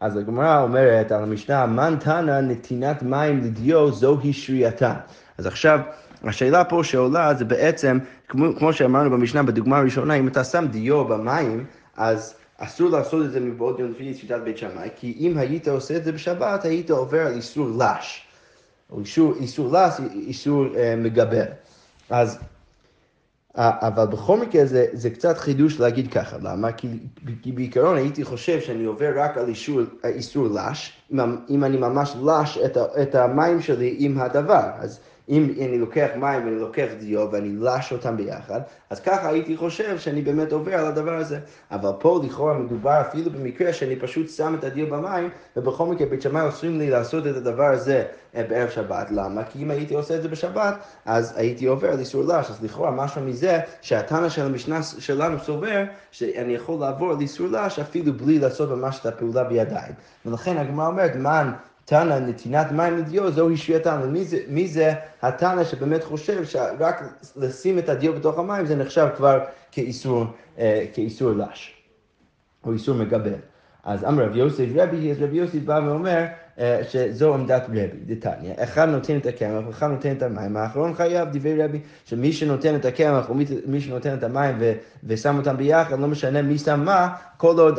אז 0.00 0.16
הגמרא 0.16 0.62
אומרת 0.62 1.12
על 1.12 1.22
המשנה, 1.22 1.66
מן 1.66 1.96
תנא 2.00 2.40
נתינת 2.40 3.02
מים 3.02 3.44
לדיו 3.44 3.92
זוהי 3.92 4.32
שרייתה. 4.32 4.94
אז 5.38 5.46
עכשיו, 5.46 5.80
השאלה 6.24 6.64
פה 6.64 6.80
שעולה 6.84 7.34
זה 7.34 7.44
בעצם, 7.44 7.98
כמו, 8.28 8.56
כמו 8.58 8.72
שאמרנו 8.72 9.10
במשנה 9.10 9.42
בדוגמה 9.42 9.78
הראשונה, 9.78 10.14
אם 10.14 10.28
אתה 10.28 10.44
שם 10.44 10.66
דיו 10.70 11.04
במים, 11.04 11.64
אז 11.96 12.34
אסור 12.58 12.90
לעשות 12.90 13.24
את 13.24 13.32
זה 13.32 13.40
מבעוד 13.40 13.80
יום 13.80 13.90
לפי 13.90 14.14
שיטת 14.14 14.40
בית 14.44 14.58
שמאי, 14.58 14.88
כי 14.96 15.16
אם 15.20 15.38
היית 15.38 15.68
עושה 15.68 15.96
את 15.96 16.04
זה 16.04 16.12
בשבת, 16.12 16.64
היית 16.64 16.90
עובר 16.90 17.26
על 17.26 17.32
איסור 17.32 17.68
לש. 17.78 18.26
או 18.90 19.00
איסור, 19.00 19.34
איסור 19.40 19.72
לש, 19.72 19.92
איסור 20.14 20.66
אה, 20.76 20.94
מגבר. 20.96 21.44
אז 22.10 22.38
אבל 23.56 24.06
בכל 24.06 24.40
מקרה 24.40 24.66
זה, 24.66 24.86
זה 24.92 25.10
קצת 25.10 25.38
חידוש 25.38 25.80
להגיד 25.80 26.12
ככה, 26.12 26.36
למה? 26.42 26.72
כי, 26.72 26.88
כי 27.42 27.52
בעיקרון 27.52 27.96
הייתי 27.96 28.24
חושב 28.24 28.60
שאני 28.60 28.84
עובר 28.84 29.12
רק 29.16 29.38
על 29.38 29.48
איסור, 29.48 29.80
איסור 30.04 30.46
לש, 30.48 30.92
אם, 31.12 31.20
אם 31.50 31.64
אני 31.64 31.76
ממש 31.76 32.16
לש 32.24 32.58
את, 32.58 32.76
את 33.02 33.14
המים 33.14 33.62
שלי 33.62 33.96
עם 33.98 34.18
הדבר. 34.18 34.62
אז 34.78 35.00
אם 35.28 35.54
אני 35.58 35.78
לוקח 35.78 36.08
מים 36.16 36.44
ואני 36.44 36.58
לוקח 36.60 36.86
דיו 36.98 37.28
ואני 37.32 37.56
לש 37.56 37.92
אותם 37.92 38.16
ביחד, 38.16 38.60
אז 38.90 39.00
ככה 39.00 39.28
הייתי 39.28 39.56
חושב 39.56 39.98
שאני 39.98 40.22
באמת 40.22 40.52
עובר 40.52 40.74
על 40.74 40.86
הדבר 40.86 41.14
הזה. 41.16 41.38
אבל 41.70 41.90
פה 41.98 42.20
לכאורה 42.24 42.58
מדובר 42.58 43.00
אפילו 43.00 43.30
במקרה 43.30 43.72
שאני 43.72 43.96
פשוט 43.96 44.28
שם 44.28 44.54
את 44.58 44.64
הדיו 44.64 44.86
במים, 44.90 45.30
ובכל 45.56 45.86
מקרה 45.86 46.06
בית 46.06 46.22
שמאי 46.22 46.42
אוסרים 46.42 46.78
לי 46.78 46.90
לעשות 46.90 47.26
את 47.26 47.36
הדבר 47.36 47.64
הזה 47.64 48.04
אה, 48.36 48.42
בערב 48.48 48.70
שבת. 48.70 49.10
למה? 49.10 49.44
כי 49.44 49.62
אם 49.62 49.70
הייתי 49.70 49.94
עושה 49.94 50.16
את 50.16 50.22
זה 50.22 50.28
בשבת, 50.28 50.74
אז 51.04 51.32
הייתי 51.36 51.66
עובר 51.66 51.92
על 51.92 51.98
איסור 51.98 52.22
לש. 52.24 52.50
אז 52.50 52.64
לכאורה 52.64 52.90
משהו 52.90 53.22
מזה 53.22 53.60
שהתנא 53.80 54.28
של 54.28 54.42
המשנה 54.42 54.82
שלנו 54.82 55.38
סובר 55.38 55.84
שאני 56.10 56.54
יכול 56.54 56.80
לעבור 56.80 57.10
על 57.10 57.20
איסור 57.20 57.46
לש 57.46 57.78
אפילו 57.78 58.12
בלי 58.12 58.38
לעשות 58.38 58.70
ממש 58.70 59.00
את 59.00 59.06
הפעולה 59.06 59.44
בידיים. 59.44 59.92
ולכן 60.26 60.56
הגמרא 60.56 60.86
אומרת, 60.86 61.16
מן 61.16 61.52
תנא 61.86 62.18
נתינת 62.18 62.72
מים 62.72 62.96
לדיו, 62.98 63.32
זוהי. 63.32 63.56
ומי 64.02 64.24
זה, 64.24 64.38
מי 64.48 64.68
זה 64.68 64.92
התנא 65.22 65.64
שבאמת 65.64 66.04
חושב 66.04 66.44
שרק 66.44 67.02
לשים 67.36 67.78
את 67.78 67.88
הדיו 67.88 68.12
בתוך 68.12 68.38
המים 68.38 68.66
זה 68.66 68.76
נחשב 68.76 69.08
כבר 69.16 69.40
כאיסור, 69.72 70.24
אה, 70.58 70.84
כאיסור 70.92 71.32
לש, 71.32 71.74
או 72.64 72.72
איסור 72.72 72.94
מגבל. 72.94 73.32
אז 73.84 74.04
אמר 74.04 74.24
רב 74.24 74.36
יוסף 74.36 74.66
רבי, 74.74 75.10
אז 75.10 75.22
רבי 75.22 75.36
יוסף 75.36 75.58
בא 75.58 75.80
ואומר 75.86 76.24
אה, 76.58 76.80
שזו 76.88 77.34
עמדת 77.34 77.64
רבי, 77.68 77.88
דתניא. 78.06 78.52
אחד 78.56 78.88
נותן 78.88 79.16
את 79.16 79.26
הקמח 79.26 79.66
ואחד 79.66 79.90
נותן 79.90 80.12
את 80.12 80.22
המים, 80.22 80.56
האחרון 80.56 80.94
חייב 80.94 81.28
דברי 81.32 81.64
רבי, 81.64 81.80
שמי 82.04 82.32
שנותן 82.32 82.74
את 82.74 82.84
הקמח 82.84 83.28
או 83.28 83.34
מי 83.66 83.80
שנותן 83.80 84.14
את 84.14 84.22
המים 84.22 84.56
ו, 84.60 84.72
ושם 85.04 85.38
אותם 85.38 85.56
ביחד, 85.56 85.98
לא 85.98 86.08
משנה 86.08 86.42
מי 86.42 86.58
שם 86.58 86.80
מה, 86.84 87.14
כל 87.36 87.58
עוד, 87.58 87.78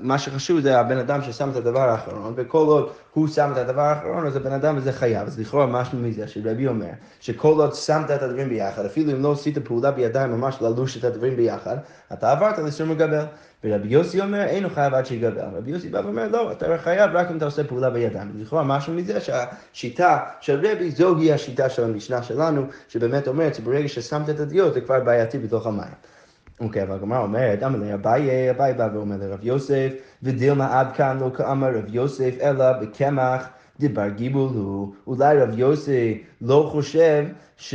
מה 0.00 0.18
שחשוב 0.18 0.60
זה 0.60 0.80
הבן 0.80 0.98
אדם 0.98 1.22
ששם 1.22 1.50
את 1.50 1.56
הדבר 1.56 1.90
האחרון, 1.90 2.34
וכל 2.36 2.66
עוד 2.66 2.88
הוא 3.12 3.28
שם 3.28 3.50
את 3.52 3.56
הדבר 3.56 3.80
האחרון, 3.80 4.26
אז 4.26 4.36
הבן 4.36 4.52
אדם 4.52 4.76
הזה 4.76 4.92
חייב. 4.92 5.26
אז 5.26 5.40
לכאורה 5.40 5.66
משהו 5.66 5.98
מזה 5.98 6.28
שרבי 6.28 6.66
אומר, 6.66 6.90
שכל 7.20 7.54
עוד 7.58 7.74
שמת 7.74 8.10
את 8.10 8.22
הדברים 8.22 8.48
ביחד, 8.48 8.84
אפילו 8.84 9.12
אם 9.12 9.22
לא 9.22 9.32
עשית 9.32 9.58
פעולה 9.58 9.90
בידיים 9.90 10.30
ממש 10.30 10.58
ללוש 10.60 10.96
את 10.96 11.04
הדברים 11.04 11.36
ביחד, 11.36 11.76
אתה 12.12 12.32
עברת 12.32 12.58
לסור 12.58 12.86
מגבל. 12.86 13.24
ורבי 13.64 13.88
יוסי 13.88 14.20
אומר, 14.20 14.42
אינו 14.42 14.70
חייב 14.70 14.94
עד 14.94 15.06
שיגבל. 15.06 15.44
רבי 15.56 15.70
יוסי 15.70 15.88
בא 15.88 16.00
ואומר, 16.04 16.28
לא, 16.28 16.52
אתה 16.52 16.78
חייב 16.78 17.10
רק 17.14 17.30
אם 17.30 17.36
אתה 17.36 17.44
עושה 17.44 17.64
פעולה 17.64 17.90
בידיים. 17.90 18.32
לכאורה 18.34 18.62
משהו 18.64 18.92
מזה 18.92 19.20
שהשיטה 19.20 20.18
של 20.40 20.66
רבי, 20.66 20.90
זוהי 20.90 21.32
השיטה 21.32 21.70
של 21.70 21.84
המשנה 21.84 22.22
שלנו, 22.22 22.62
שבאמת 22.88 23.28
אומרת 23.28 23.54
שברגע 23.54 23.88
ששמת 23.88 24.30
את 24.30 24.40
הדיו 24.40 24.72
זה 24.72 24.80
כבר 24.80 25.00
בעייתי 25.00 25.38
בתוך 25.38 25.66
המים. 25.66 25.92
אוקיי, 26.60 26.82
אבל 26.82 26.94
הגמרא 26.94 27.18
אומרת, 27.18 27.62
אמר 27.62 27.78
לי 27.78 27.94
אביי, 27.94 28.50
אביי 28.50 28.74
בא 28.74 28.88
ואומר 28.94 29.16
לרב 29.16 29.38
יוסף, 29.42 29.92
ודילמה 30.22 30.80
עד 30.80 30.92
כאן 30.92 31.18
לא 31.20 31.30
כאמר 31.36 31.68
רב 31.74 31.84
יוסף, 31.88 32.34
אלא 32.40 32.72
בקמח 32.72 33.48
דבר 33.80 34.08
גיבול 34.08 34.48
הוא. 34.54 34.94
אולי 35.06 35.38
רב 35.38 35.58
יוסף 35.58 36.12
לא 36.40 36.68
חושב 36.72 37.24
ש, 37.56 37.74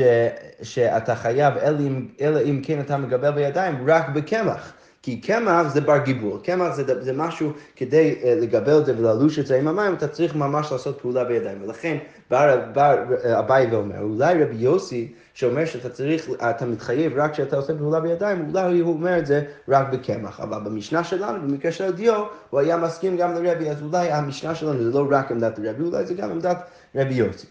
שאתה 0.61 1.15
חייב, 1.15 1.57
אלא 1.57 1.79
אם, 1.79 2.07
אלא 2.21 2.39
אם 2.39 2.61
כן 2.63 2.79
אתה 2.79 2.97
מקבל 2.97 3.31
בידיים, 3.31 3.89
רק 3.89 4.09
בקמח. 4.09 4.73
כי 5.03 5.21
קמח 5.21 5.67
זה 5.67 5.81
בר 5.81 5.97
גיבול, 5.97 6.39
קמח 6.43 6.73
זה, 6.73 7.03
זה 7.03 7.13
משהו 7.13 7.51
כדי 7.75 8.15
uh, 8.21 8.25
לגבל 8.25 8.77
את 8.77 8.85
זה 8.85 8.93
וללוש 8.97 9.39
את 9.39 9.47
זה 9.47 9.59
עם 9.59 9.67
המים, 9.67 9.93
אתה 9.93 10.07
צריך 10.07 10.35
ממש 10.35 10.71
לעשות 10.71 11.01
פעולה 11.01 11.23
בידיים. 11.23 11.57
ולכן 11.63 11.97
בא 12.29 12.95
אביי 13.39 13.67
ואומר, 13.71 14.01
אולי 14.01 14.43
רבי 14.43 14.55
יוסי, 14.55 15.13
שאומר 15.33 15.65
שאתה 15.65 15.89
צריך, 15.89 16.29
אתה 16.49 16.65
מתחייב 16.65 17.13
רק 17.15 17.31
כשאתה 17.31 17.55
עושה 17.55 17.73
פעולה 17.77 17.99
בידיים, 17.99 18.49
אולי 18.49 18.79
הוא 18.79 18.93
אומר 18.93 19.17
את 19.17 19.25
זה 19.25 19.43
רק 19.69 19.89
בקמח. 19.93 20.39
אבל 20.39 20.59
במשנה 20.59 21.03
שלנו, 21.03 21.47
במקרה 21.47 21.71
של 21.71 21.83
הדיו, 21.83 22.23
הוא 22.49 22.59
היה 22.59 22.77
מסכים 22.77 23.17
גם 23.17 23.33
לרבי, 23.33 23.69
אז 23.69 23.81
אולי 23.81 24.11
המשנה 24.11 24.55
שלנו 24.55 24.83
זה 24.83 24.91
לא 24.91 25.07
רק 25.11 25.31
עמדת 25.31 25.59
רבי, 25.59 25.83
אולי 25.83 26.05
זה 26.05 26.13
גם 26.13 26.31
עמדת 26.31 26.57
רבי 26.95 27.13
יוסי. 27.13 27.47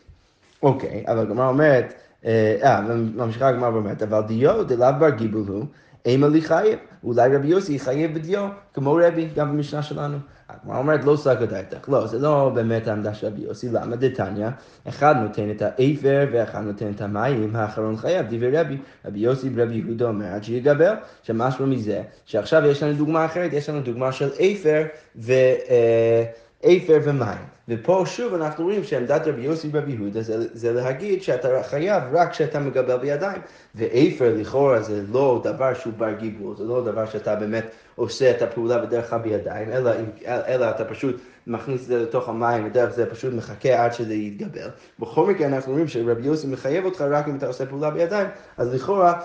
אוקיי, 0.63 1.05
אבל 1.07 1.19
הגמרא 1.19 1.49
אומרת, 1.49 1.95
אה, 2.25 2.57
אה 2.63 2.81
ממשיכה 3.15 3.49
הגמרא 3.49 3.71
ואומרת, 3.71 4.03
אבל 4.03 4.21
דיו 4.21 4.65
דלאו 4.65 4.89
בר 4.99 5.11
גיבול 5.11 5.49
הוא, 5.49 5.65
אימה 6.05 6.29
לי 6.29 6.43
חייב. 6.43 6.79
אולי 7.05 7.37
רבי 7.37 7.49
יוסי 7.49 7.75
יחייב 7.75 8.15
בדיו, 8.15 8.49
כמו 8.75 8.99
רבי, 9.03 9.29
גם 9.35 9.53
במשנה 9.53 9.83
שלנו. 9.83 10.19
הגמרא 10.49 10.79
אומרת 10.79 11.05
לא 11.05 11.17
סגת 11.17 11.49
דעתך, 11.49 11.89
לא, 11.89 12.07
זה 12.07 12.19
לא 12.19 12.51
באמת 12.55 12.89
העמדה 12.89 13.15
של 13.15 13.27
רבי 13.27 13.43
יוסי, 13.43 13.69
למה 13.69 13.97
דתניא? 13.97 14.49
אחד 14.89 15.15
נותן 15.17 15.51
את 15.51 15.63
האפר 15.63 16.27
ואחד 16.33 16.61
נותן 16.61 16.91
את 16.91 17.01
המים, 17.01 17.57
האחרון 17.57 17.97
חייב, 17.97 18.27
דברי 18.31 18.59
רבי, 18.59 18.79
רבי 19.05 19.19
יוסי 19.19 19.51
ורבי 19.55 19.75
יהודה 19.75 20.09
אומר 20.09 20.27
עד 20.27 20.45
שיגבר, 20.45 20.95
שמשהו 21.23 21.67
מזה, 21.67 22.03
שעכשיו 22.25 22.67
יש 22.67 22.83
לנו 22.83 22.93
דוגמה 22.93 23.25
אחרת, 23.25 23.53
יש 23.53 23.69
לנו 23.69 23.81
דוגמה 23.81 24.13
של 24.13 24.29
אפר 24.29 24.83
ו... 25.17 25.33
אה, 25.69 26.25
אפר 26.65 26.99
ומים. 27.03 27.53
ופה 27.69 28.03
שוב 28.07 28.35
אנחנו 28.35 28.65
רואים 28.65 28.85
שעמדת 28.85 29.27
רבי 29.27 29.43
יוסי 29.43 29.69
ורבי 29.73 29.93
יהודה 29.93 30.23
זה, 30.23 30.47
זה 30.53 30.73
להגיד 30.73 31.23
שאתה 31.23 31.63
חייב 31.63 32.03
רק 32.13 32.31
כשאתה 32.31 32.61
מגבל 32.61 32.97
בידיים. 32.97 33.43
ואפר 33.75 34.35
לכאורה 34.37 34.83
זה 34.83 35.03
לא 35.13 35.41
דבר 35.45 35.75
שהוא 35.75 35.93
בר 35.97 36.13
גיבול, 36.13 36.57
זה 36.57 36.65
לא 36.65 36.85
דבר 36.85 37.07
שאתה 37.07 37.37
באמת 37.37 37.65
עושה 37.95 38.31
את 38.31 38.43
הפעולה 38.43 38.79
בדרך 38.79 39.11
כלל 39.11 39.19
בידיים, 39.19 39.71
אלא, 39.73 39.91
אלא 40.27 40.71
אתה 40.71 40.85
פשוט 40.85 41.21
מכניס 41.47 41.83
את 41.83 41.87
זה 41.87 42.03
לתוך 42.03 42.29
המים, 42.29 42.67
ודרך 42.67 42.91
זה 42.91 43.11
פשוט 43.11 43.35
מחכה 43.35 43.85
עד 43.85 43.93
שזה 43.93 44.15
יתגבר. 44.15 44.69
בכל 44.99 45.27
מקרה 45.27 45.47
אנחנו 45.47 45.73
רואים 45.73 45.89
שרבי 45.89 46.27
יוסי 46.27 46.47
מחייב 46.47 46.85
אותך 46.85 47.05
רק 47.11 47.29
אם 47.29 47.37
אתה 47.37 47.47
עושה 47.47 47.67
פעולה 47.67 47.91
בידיים, 47.91 48.29
אז 48.57 48.75
לכאורה 48.75 49.21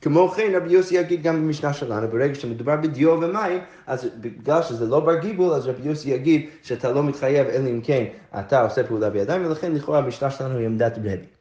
כמו 0.00 0.28
כן 0.28 0.52
רבי 0.56 0.72
יוסי 0.72 0.96
יגיד 0.96 1.22
גם 1.22 1.36
במשנה 1.36 1.72
שלנו, 1.72 2.08
ברגע 2.08 2.34
שמדובר 2.34 2.76
בדיו 2.76 3.10
ומים, 3.10 3.60
אז 3.86 4.08
בגלל 4.20 4.62
שזה 4.62 4.86
לא 4.86 5.00
בר 5.00 5.18
גיבול, 5.18 5.52
אז 5.52 5.66
רבי 5.66 5.88
יוסי 5.88 6.10
יגיד 6.10 6.50
שאתה 6.62 6.92
לא 6.92 7.02
מתחייב 7.02 7.46
אלא 7.46 7.68
אם 7.68 7.80
כן 7.80 8.04
אתה 8.38 8.60
עושה 8.62 8.84
פעולה 8.84 9.10
בידיים, 9.10 9.46
ולכן 9.46 9.72
לכאורה 9.72 9.98
המשנה 9.98 10.30
שלנו 10.30 10.58
היא 10.58 10.66
עמדת 10.66 10.98
רבי. 10.98 11.39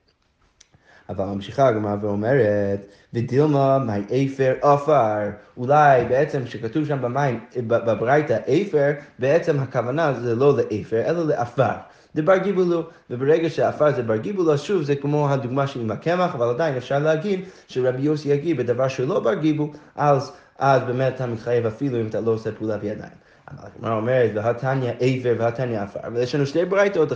אבל 1.10 1.26
ממשיכה 1.26 1.68
הגמרא 1.68 1.96
ואומרת, 2.02 2.86
ודילמה 3.14 3.80
מי 3.80 4.28
אפר 4.28 4.54
עפר. 4.62 5.30
אולי 5.58 6.06
בעצם 6.06 6.44
כשכתוב 6.46 6.86
שם 6.86 7.02
במים, 7.02 7.40
בברייתא 7.68 8.38
אפר, 8.48 8.92
בעצם 9.20 9.60
הכוונה 9.60 10.14
זה 10.14 10.36
לא 10.36 10.58
לאפר, 10.58 11.02
אלא 11.06 11.28
לעפר. 11.28 11.72
זה 12.14 12.22
בר 12.22 12.38
גיבולו, 12.38 12.84
וברגע 13.10 13.50
שעפר 13.50 13.92
זה 13.96 14.04
בר 14.04 14.18
גיבולו, 14.18 14.58
שוב 14.58 14.84
זה 14.84 14.96
כמו 14.96 15.30
הדוגמה 15.30 15.68
שלי 15.68 15.84
עם 15.84 15.92
הקמח, 15.92 16.36
אבל 16.36 16.50
עדיין 16.50 16.78
אפשר 16.78 17.00
להגיד 17.00 17.40
שרבי 17.68 18.02
יוסי 18.02 18.30
יגיד 18.30 18.58
בדבר 18.58 18.88
שלא 18.88 19.20
בר 19.20 19.34
גיבול, 19.34 19.70
אז, 19.96 20.32
אז 20.60 20.82
באמת 20.84 21.16
אתה 21.16 21.28
מתחייב 21.28 21.66
אפילו 21.66 22.02
אם 22.02 22.08
אתה 22.08 22.22
לא 22.22 22.32
עושה 22.32 22.52
פעולה 22.52 22.78
בידיים. 22.78 23.29
הגמרא 23.58 23.96
אומרת, 23.96 24.32
והתניא 24.34 24.92
עבר 25.00 25.34
והתניא 25.38 25.80
עפר. 25.80 26.00
ויש 26.14 26.36
לנו 26.36 26.46
שתי 26.46 26.66
ברייתות, 26.66 27.10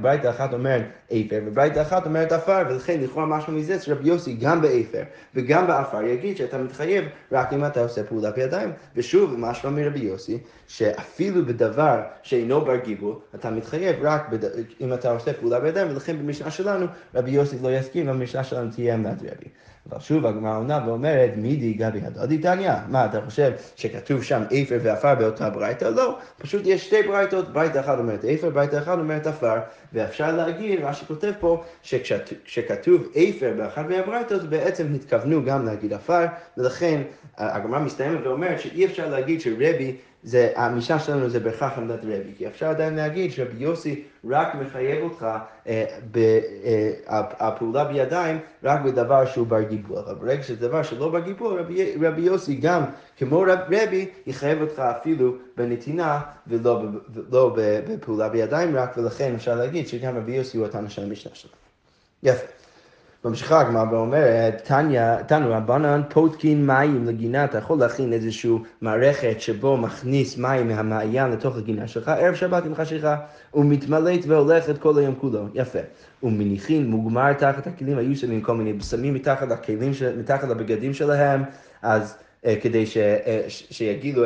ברייתה 0.00 0.30
אחת 0.30 0.52
אומרת 0.52 0.82
עבר, 1.10 1.38
וברייתה 1.46 1.82
אחת 1.82 2.06
אומרת 2.06 2.32
עפר, 2.32 2.62
ולכן 2.68 3.00
לכאורה 3.00 3.26
משהו 3.26 3.52
מזה 3.52 3.80
שרבי 3.80 4.08
יוסי 4.08 4.34
גם 4.34 4.62
בעפר 4.62 5.02
וגם 5.34 5.66
בעפר 5.66 6.02
יגיד 6.02 6.36
שאתה 6.36 6.58
מתחייב 6.58 7.04
רק 7.32 7.52
אם 7.52 7.64
אתה 7.64 7.80
עושה 7.80 8.04
פעולה 8.04 8.30
בידיים. 8.30 8.72
ושוב, 8.96 9.34
משהו 9.38 9.70
מרבי 9.70 10.00
יוסי, 10.00 10.38
שאפילו 10.66 11.46
בדבר 11.46 12.00
שאינו 12.22 12.60
בר 12.60 12.76
גיבול, 12.76 13.14
אתה 13.34 13.50
מתחייב 13.50 13.96
רק 14.02 14.28
בד... 14.28 14.48
אם 14.80 14.92
אתה 14.92 15.10
עושה 15.10 15.32
פעולה 15.32 15.60
בידיים, 15.60 15.88
ולכן 15.90 16.18
במשנה 16.18 16.50
שלנו 16.50 16.86
רבי 17.14 17.30
יוסי 17.30 17.56
לא 17.62 17.68
יסכים, 17.72 18.08
והמשנה 18.08 18.44
שלנו 18.44 18.70
תהיה 18.70 18.94
עמדת 18.94 19.22
רבי. 19.22 19.48
שוב 19.98 20.26
הגמרא 20.26 20.58
עונה 20.58 20.80
ואומרת, 20.86 21.30
מידי 21.36 21.72
גבי 21.72 22.00
הדודי 22.04 22.38
תניא. 22.38 22.72
מה, 22.88 23.06
אתה 23.06 23.20
חושב 23.24 23.52
שכתוב 23.76 24.22
שם 24.22 24.42
אפר 24.42 24.78
ועפר 24.82 25.14
באותה 25.14 25.50
ברייתא? 25.50 25.84
לא, 25.84 26.18
פשוט 26.38 26.62
יש 26.64 26.86
שתי 26.86 27.02
ברייתות, 27.02 27.52
ברייתא 27.52 27.78
אחת 27.78 27.98
אומרת 27.98 28.24
אפר, 28.24 28.50
ברייתא 28.50 28.76
אחת 28.76 28.98
אומרת 28.98 29.26
עפר, 29.26 29.56
ואפשר 29.92 30.36
להגיד, 30.36 30.80
מה 30.80 30.92
שכותב 30.92 31.32
פה, 31.40 31.62
שכשכתוב 31.82 33.08
אפר 33.12 33.52
באחת 33.56 33.86
מהברייתות, 33.88 34.42
בעצם 34.42 34.86
התכוונו 34.94 35.44
גם 35.44 35.66
להגיד 35.66 35.92
עפר, 35.92 36.24
ולכן 36.56 37.02
הגמרא 37.38 37.78
מסתיימת 37.78 38.26
ואומרת 38.26 38.60
שאי 38.60 38.84
אפשר 38.84 39.08
להגיד 39.08 39.40
שרבי 39.40 39.96
זה, 40.22 40.52
המשנה 40.56 40.98
שלנו 40.98 41.28
זה 41.28 41.40
בהכרח 41.40 41.72
עמדת 41.78 42.00
רבי, 42.02 42.32
כי 42.36 42.46
אפשר 42.46 42.66
עדיין 42.66 42.94
להגיד 42.94 43.32
שרבי 43.32 43.64
יוסי 43.64 44.02
רק 44.30 44.54
מחייב 44.54 45.02
אותך 45.02 45.26
אה, 45.66 45.84
בפעולה 46.10 47.82
אה, 47.82 47.92
בידיים 47.92 48.38
רק 48.64 48.80
בדבר 48.80 49.26
שהוא 49.26 49.46
בר 49.46 49.62
גיבול, 49.62 49.98
אבל 49.98 50.14
ברגע 50.14 50.42
שזה 50.42 50.68
דבר 50.68 50.82
שלא 50.82 51.08
בר 51.08 51.20
גיבול, 51.20 51.60
רבי, 51.60 51.94
רבי 52.06 52.20
יוסי 52.20 52.54
גם 52.54 52.82
כמו 53.16 53.40
רב, 53.40 53.58
רבי 53.70 54.08
יחייב 54.26 54.62
אותך 54.62 54.78
אפילו 54.78 55.34
בנתינה 55.56 56.20
ולא, 56.46 56.82
ולא 57.14 57.56
בפעולה 57.56 58.28
בידיים 58.28 58.76
רק, 58.76 58.98
ולכן 58.98 59.34
אפשר 59.34 59.54
להגיד 59.54 59.88
שגם 59.88 60.16
רבי 60.16 60.32
יוסי 60.32 60.58
הוא 60.58 60.66
התנא 60.66 60.88
של 60.88 61.02
המשנה 61.02 61.34
שלנו. 61.34 61.54
יפה. 62.22 62.46
ממשיכה 63.24 63.60
הגמרא 63.60 63.84
ואומרת, 63.92 64.62
תניא, 64.64 65.46
רבנן 65.46 66.02
פותקין 66.08 66.66
מים 66.66 67.04
לגינה, 67.04 67.44
אתה 67.44 67.58
יכול 67.58 67.78
להכין 67.78 68.12
איזושהי 68.12 68.50
מערכת 68.80 69.40
שבו 69.40 69.76
מכניס 69.76 70.38
מים 70.38 70.68
מהמעיין 70.68 71.30
לתוך 71.30 71.56
הגינה 71.56 71.88
שלך, 71.88 72.08
ערב 72.08 72.34
שבת 72.34 72.64
עם 72.66 72.74
חשיכה, 72.74 73.16
ומתמלאת 73.54 74.20
והולכת 74.26 74.78
כל 74.78 74.98
היום 74.98 75.14
כולו, 75.14 75.46
יפה. 75.54 75.78
ומניחין 76.22 76.90
מוגמר 76.90 77.32
תחת 77.32 77.66
הכלים, 77.66 77.98
היו 77.98 78.16
שמים 78.16 78.42
כל 78.42 78.54
מיני 78.54 78.72
בשמים 78.72 79.14
מתחת 79.14 79.48
לכלים, 79.48 79.92
מתחת 80.18 80.48
לבגדים 80.48 80.94
שלהם, 80.94 81.42
אז... 81.82 82.18
אה, 82.46 82.56
כדי 82.60 82.86
ש, 82.86 82.96
אה, 82.96 83.42
שיגילו 83.48 84.24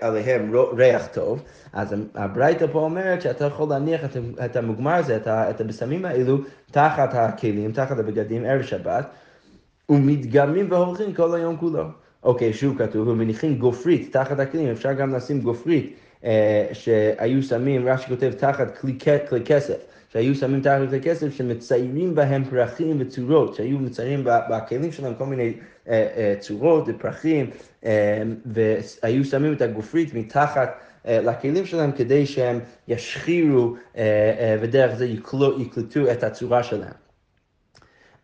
עליהם 0.00 0.52
ריח 0.76 1.06
טוב. 1.06 1.42
אז 1.72 1.94
הברייתא 2.14 2.66
פה 2.72 2.78
אומרת 2.78 3.22
שאתה 3.22 3.44
יכול 3.44 3.68
להניח 3.68 4.00
את 4.44 4.56
המוגמר 4.56 4.94
הזה, 4.94 5.18
את 5.26 5.60
הבשמים 5.60 6.04
האלו, 6.04 6.38
תחת 6.70 7.10
הכלים, 7.14 7.72
תחת 7.72 7.98
הבגדים, 7.98 8.44
ערב 8.44 8.62
שבת, 8.62 9.06
ומתגמים 9.88 10.70
והולכים 10.70 11.14
כל 11.14 11.34
היום 11.34 11.56
כולו. 11.56 11.84
אוקיי, 12.22 12.52
שוב 12.52 12.78
כתוב, 12.78 13.08
ומניחים 13.08 13.58
גופרית 13.58 14.12
תחת 14.12 14.38
הכלים, 14.38 14.68
אפשר 14.68 14.92
גם 14.92 15.14
לשים 15.14 15.40
גופרית 15.40 15.94
אה, 16.24 16.66
שהיו 16.72 17.42
שמים, 17.42 17.88
רש"י 17.88 18.08
כותב, 18.08 18.32
תחת 18.38 18.78
כלי, 18.78 18.98
כלי 19.28 19.40
כסף. 19.44 19.93
שהיו 20.14 20.34
שמים 20.34 20.60
תחת 20.60 20.78
כלי 20.88 21.00
כסף 21.00 21.34
שמציירים 21.34 22.14
בהם 22.14 22.44
פרחים 22.44 22.96
וצורות, 23.00 23.54
שהיו 23.54 23.78
מציירים 23.78 24.24
בכלים 24.50 24.92
שלהם 24.92 25.14
כל 25.14 25.26
מיני 25.26 25.52
אה, 25.88 26.06
אה, 26.16 26.34
צורות 26.40 26.84
ופרחים, 26.86 27.50
אה, 27.84 28.22
והיו 28.46 29.24
שמים 29.24 29.52
את 29.52 29.62
הגופרית 29.62 30.14
מתחת 30.14 30.78
לכלים 31.04 31.66
שלהם 31.66 31.92
כדי 31.92 32.26
שהם 32.26 32.60
ישחירו 32.88 33.74
ודרך 34.60 34.94
זה 34.94 35.06
יקלטו 35.06 36.12
את 36.12 36.24
הצורה 36.24 36.62
שלהם. 36.62 36.92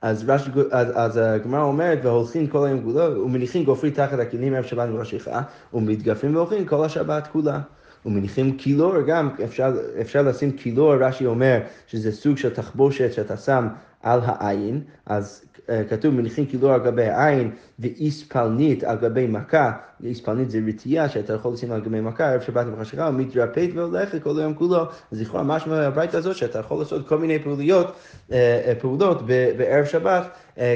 אז, 0.03 0.31
רש, 0.31 0.49
אז, 0.71 0.89
אז 0.95 1.17
הגמרא 1.17 1.63
אומרת, 1.63 1.99
והולכים 2.03 2.47
כל 2.47 2.67
היום 2.67 2.83
כולו, 2.83 3.25
ומניחים 3.25 3.65
גופרית 3.65 3.95
תחת 3.95 4.19
הכלים 4.19 4.55
ערב 4.55 4.65
שבת 4.65 4.89
ובראשיכה, 4.89 5.43
ומתגפים 5.75 6.37
והולכים 6.37 6.67
כל 6.67 6.85
השבת 6.85 7.27
כולה. 7.27 7.61
ומניחים 8.07 8.57
קילור, 8.57 9.03
גם 9.07 9.29
אפשר, 9.45 9.73
אפשר 10.01 10.23
לשים 10.23 10.53
קילור, 10.53 10.95
רש"י 10.95 11.27
אומר 11.27 11.61
שזה 11.87 12.13
סוג 12.13 12.37
של 12.37 12.55
תחבושת 12.55 13.13
שאתה 13.13 13.37
שם 13.37 13.69
על 14.03 14.21
העין, 14.25 14.81
אז 15.07 15.45
אה, 15.69 15.85
כתוב 15.85 16.15
מניחים 16.15 16.47
קילור 16.47 16.73
על 16.73 16.81
גבי 16.81 17.07
העין 17.07 17.51
ואיספלנית 17.81 18.85
על 18.85 18.97
גבי 18.97 19.27
מכה, 19.27 19.73
איספלנית 20.05 20.51
זה 20.51 20.61
רתיעה 20.69 21.09
שאתה 21.09 21.33
יכול 21.33 21.53
לשים 21.53 21.73
על 21.73 21.81
גבי 21.81 22.01
מכה, 22.01 22.31
ערב 22.31 22.41
שבת 22.41 22.67
ובחשיכה, 22.67 23.11
ומתרפאת 23.13 23.71
והולכת 23.75 24.23
כל 24.23 24.39
היום 24.39 24.55
כולו, 24.55 24.85
לכאורה 25.13 25.43
משמע 25.43 25.75
מהברית 25.75 26.15
הזאת 26.15 26.37
שאתה 26.37 26.59
יכול 26.59 26.79
לעשות 26.79 27.09
כל 27.09 27.19
מיני 27.19 27.39
אה, 27.39 27.83
אה, 28.33 28.73
פעולות 28.81 29.27
בערב 29.57 29.85
שבת 29.85 30.27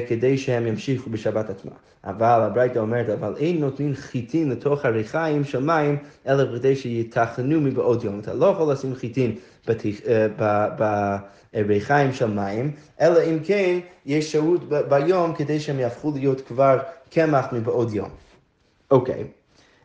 כדי 0.08 0.38
שהם 0.38 0.66
ימשיכו 0.66 1.10
בשבת 1.10 1.50
עצמה. 1.50 1.72
אבל 2.04 2.40
הברייתא 2.40 2.78
אומרת, 2.78 3.08
אבל 3.08 3.34
אין 3.36 3.60
נותנים 3.60 3.94
חיטין 3.94 4.50
לתוך 4.50 4.84
הריחיים 4.84 5.44
של 5.44 5.62
מים, 5.62 5.96
אלא 6.26 6.58
כדי 6.58 6.76
שיתכנו 6.76 7.60
מבעוד 7.60 8.04
יום. 8.04 8.20
אתה 8.20 8.34
לא 8.34 8.46
יכול 8.46 8.72
לשים 8.72 8.94
חיטין 8.94 9.34
בריחיים 11.54 12.12
של 12.12 12.26
מים, 12.26 12.72
אלא 13.00 13.20
אם 13.24 13.38
כן 13.44 13.78
יש 14.06 14.32
שהות 14.32 14.68
ביום 14.88 15.34
כדי 15.34 15.60
שהם 15.60 15.78
יהפכו 15.78 16.12
להיות 16.14 16.40
כבר 16.40 16.78
קמח 17.10 17.46
מבעוד 17.52 17.92
יום. 17.94 18.08
אוקיי. 18.90 19.24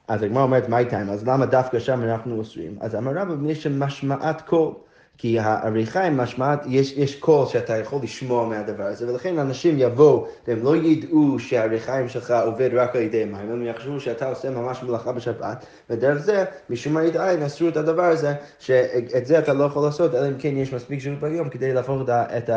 אז 0.07 0.23
הגמרא 0.23 0.43
אומרת, 0.43 0.69
מה 0.69 0.79
איתם? 0.79 1.09
אז 1.09 1.27
למה 1.27 1.45
דווקא 1.45 1.79
שם 1.79 2.03
אנחנו 2.03 2.37
אוסרים? 2.37 2.77
אז 2.79 2.95
אמר 2.95 3.11
רבא, 3.11 3.53
שם 3.53 3.79
משמעת 3.79 4.41
קול. 4.41 4.73
כי 5.21 5.39
העריכה 5.39 6.09
משמעת, 6.09 6.63
יש, 6.67 6.93
יש 6.97 7.15
קול 7.15 7.45
שאתה 7.45 7.77
יכול 7.77 7.99
לשמוע 8.03 8.47
מהדבר 8.47 8.83
הזה, 8.83 9.11
ולכן 9.11 9.39
אנשים 9.39 9.75
יבואו 9.77 10.27
והם 10.47 10.63
לא 10.63 10.75
ידעו 10.75 11.39
שהריחיים 11.39 12.09
שלך 12.09 12.33
עובד 12.45 12.69
רק 12.73 12.95
על 12.95 13.01
ידי 13.01 13.25
מים, 13.25 13.51
הם 13.51 13.65
יחשבו 13.65 13.99
שאתה 13.99 14.29
עושה 14.29 14.49
ממש 14.49 14.83
מלאכה 14.83 15.11
בשבת, 15.11 15.65
ודרך 15.89 16.17
זה, 16.17 16.45
משום 16.69 16.93
מה 16.93 17.03
ידעי, 17.03 17.45
אסרו 17.45 17.67
את 17.67 17.77
הדבר 17.77 18.03
הזה, 18.03 18.33
שאת 18.59 19.25
זה 19.25 19.39
אתה 19.39 19.53
לא 19.53 19.63
יכול 19.63 19.83
לעשות, 19.83 20.15
אלא 20.15 20.27
אם 20.27 20.37
כן 20.39 20.57
יש 20.57 20.73
מספיק 20.73 20.99
שירות 20.99 21.19
ביום 21.19 21.49
כדי 21.49 21.73
להפוך 21.73 22.01
את, 22.01 22.09
את, 22.09 22.49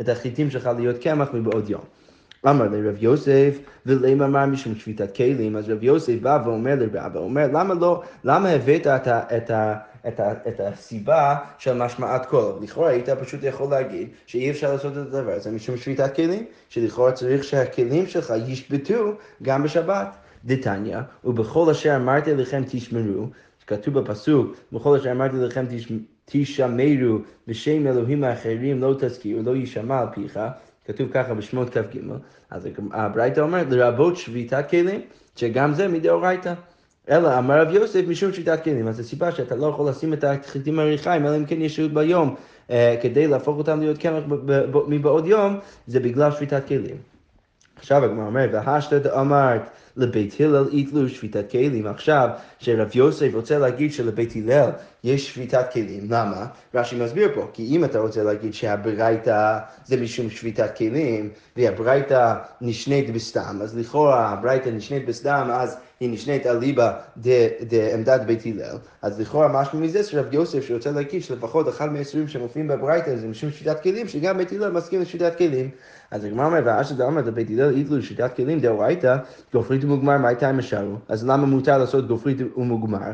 את 0.00 0.08
החיטים 0.08 0.50
שלך 0.50 0.70
להיות 0.76 0.98
קמח 0.98 1.28
מבעוד 1.32 1.70
יום. 1.70 1.82
אמר 2.48 2.68
לרב 2.68 2.96
יוסף, 2.98 3.58
ולמה 3.86 4.24
אמר 4.24 4.46
משום 4.46 4.74
שביתת 4.74 5.16
כלים, 5.16 5.56
אז 5.56 5.70
רב 5.70 5.82
יוסף 5.82 6.14
בא 6.22 6.42
ואומר 6.44 6.74
לרב, 6.74 7.16
אומר, 7.16 7.46
למה 7.52 7.74
לא, 7.74 8.02
למה 8.24 8.48
הבאת 8.48 8.86
את 8.86 9.06
ה... 9.06 9.36
את 9.36 9.50
ה 9.50 9.74
את, 10.08 10.20
ה, 10.20 10.32
את 10.32 10.60
הסיבה 10.60 11.36
של 11.58 11.72
משמעת 11.84 12.26
קול. 12.26 12.52
לכאורה 12.62 12.90
היית 12.90 13.08
פשוט 13.08 13.40
יכול 13.42 13.70
להגיד 13.70 14.08
שאי 14.26 14.50
אפשר 14.50 14.72
לעשות 14.72 14.92
את 14.92 14.96
הדבר 14.96 15.32
הזה 15.32 15.50
משום 15.50 15.76
שביתת 15.76 16.14
כלים, 16.16 16.44
שלכאורה 16.68 17.12
צריך 17.12 17.44
שהכלים 17.44 18.06
שלך 18.06 18.32
ישבתו 18.46 19.12
גם 19.42 19.62
בשבת. 19.62 20.16
דתניא, 20.44 20.98
ובכל 21.24 21.70
אשר 21.70 21.96
אמרתי 21.96 22.34
לכם 22.34 22.62
תשמרו, 22.66 23.26
כתוב 23.66 23.98
בפסוק, 23.98 24.56
בכל 24.72 24.96
אשר 24.96 25.12
אמרתי 25.12 25.36
לכם 25.36 25.64
תשמרו 26.24 27.18
בשם 27.48 27.86
אלוהים 27.86 28.24
האחרים 28.24 28.80
לא 28.80 28.94
תזכירו, 28.98 29.42
לא 29.42 29.56
יישמע 29.56 30.00
על 30.00 30.06
פיך, 30.14 30.40
כתוב 30.92 31.08
ככה 31.12 31.34
בשמות 31.34 31.70
כ"ג, 31.70 31.98
אז 32.50 32.68
הברייתא 32.92 33.40
אומרת 33.40 33.66
לרבות 33.70 34.16
שביתת 34.16 34.64
כלים, 34.70 35.00
שגם 35.36 35.74
זה 35.74 35.88
מדאורייתא. 35.88 36.54
אלא 37.10 37.38
אמר 37.38 37.60
רב 37.60 37.74
יוסף 37.74 38.02
משום 38.08 38.32
שיטת 38.32 38.64
כלים. 38.64 38.88
אז 38.88 39.00
הסיבה 39.00 39.32
שאתה 39.32 39.56
לא 39.56 39.66
יכול 39.66 39.88
לשים 39.88 40.12
את 40.12 40.24
החיטים 40.24 40.78
הריחיים, 40.78 41.26
אלא 41.26 41.36
אם 41.36 41.44
כן 41.44 41.60
יש 41.60 41.76
שהות 41.76 41.94
ביום, 41.94 42.34
אה, 42.70 42.96
כדי 43.02 43.26
להפוך 43.26 43.58
אותם 43.58 43.80
להיות 43.80 43.98
קמח 43.98 44.24
מבעוד 44.88 45.26
יום, 45.26 45.58
זה 45.86 46.00
בגלל 46.00 46.32
שביתת 46.32 46.66
כלים. 46.68 46.96
עכשיו 47.80 48.04
הגמרא 48.04 48.26
אומרת, 48.26 48.50
והשתא 48.52 48.98
דאמרת 48.98 49.70
לבית 49.96 50.40
הלל 50.40 50.68
יתלו 50.72 51.08
שביתת 51.08 51.50
כלים. 51.50 51.86
עכשיו, 51.86 52.28
שרב 52.58 52.88
יוסף 52.94 53.30
רוצה 53.34 53.58
להגיד 53.58 53.92
שלבית 53.92 54.32
הלל 54.36 54.70
יש 55.04 55.34
שביתת 55.34 55.66
כלים, 55.72 56.06
למה? 56.10 56.46
רש"י 56.74 56.96
מסביר 56.96 57.30
פה, 57.34 57.46
כי 57.52 57.66
אם 57.76 57.84
אתה 57.84 57.98
רוצה 57.98 58.22
להגיד 58.22 58.54
שהברייתא 58.54 59.58
זה 59.84 59.96
משום 59.96 60.30
שביתת 60.30 60.76
כלים, 60.76 61.30
והברייתא 61.56 62.34
נשנית 62.60 63.12
בסתם, 63.12 63.58
אז 63.62 63.78
לכאורה 63.78 64.28
הברייתא 64.28 64.68
נשנית 64.68 65.06
בסתם, 65.06 65.48
אז 65.52 65.76
היא 66.00 66.10
נשנית 66.10 66.46
אליבא 66.46 66.92
דעמדת 67.68 68.20
בית 68.20 68.42
הלל. 68.46 68.76
אז 69.02 69.20
לכאורה 69.20 69.48
משהו 69.48 69.78
מזה 69.78 70.04
שרב 70.04 70.34
יוסף 70.34 70.60
שרוצה 70.66 70.90
להגיד 70.90 71.22
שלפחות 71.22 71.68
אחד 71.68 71.92
מהאיסורים 71.92 72.28
שמופיעים 72.28 72.68
בברייתא 72.68 73.16
זה 73.16 73.28
משום 73.28 73.50
שביתת 73.50 73.82
כלים, 73.82 74.08
שגם 74.08 74.38
בית 74.38 74.52
הלל 74.52 74.72
מסכים 74.72 75.00
לשביתת 75.00 75.38
כלים. 75.38 75.70
אז 76.10 76.24
הגמרא 76.24 76.46
אומרת, 76.46 76.64
ואשר 76.66 76.94
דאמר 76.94 77.22
לבית 77.22 77.48
הלל 77.50 77.78
יתלו 77.78 78.02
שביתת 78.02 78.36
כלים 78.36 78.60
דאורייתא, 78.60 79.16
גופרית 79.52 79.84
ומוגמר, 79.84 80.18
מה 80.18 80.28
הייתה 80.28 80.48
הם 80.48 80.58
אז 81.08 81.26
למה 81.26 81.46
מותר 81.46 81.78
לעשות 81.78 82.08
גופרית 82.08 82.38
ומוגמר? 82.56 83.10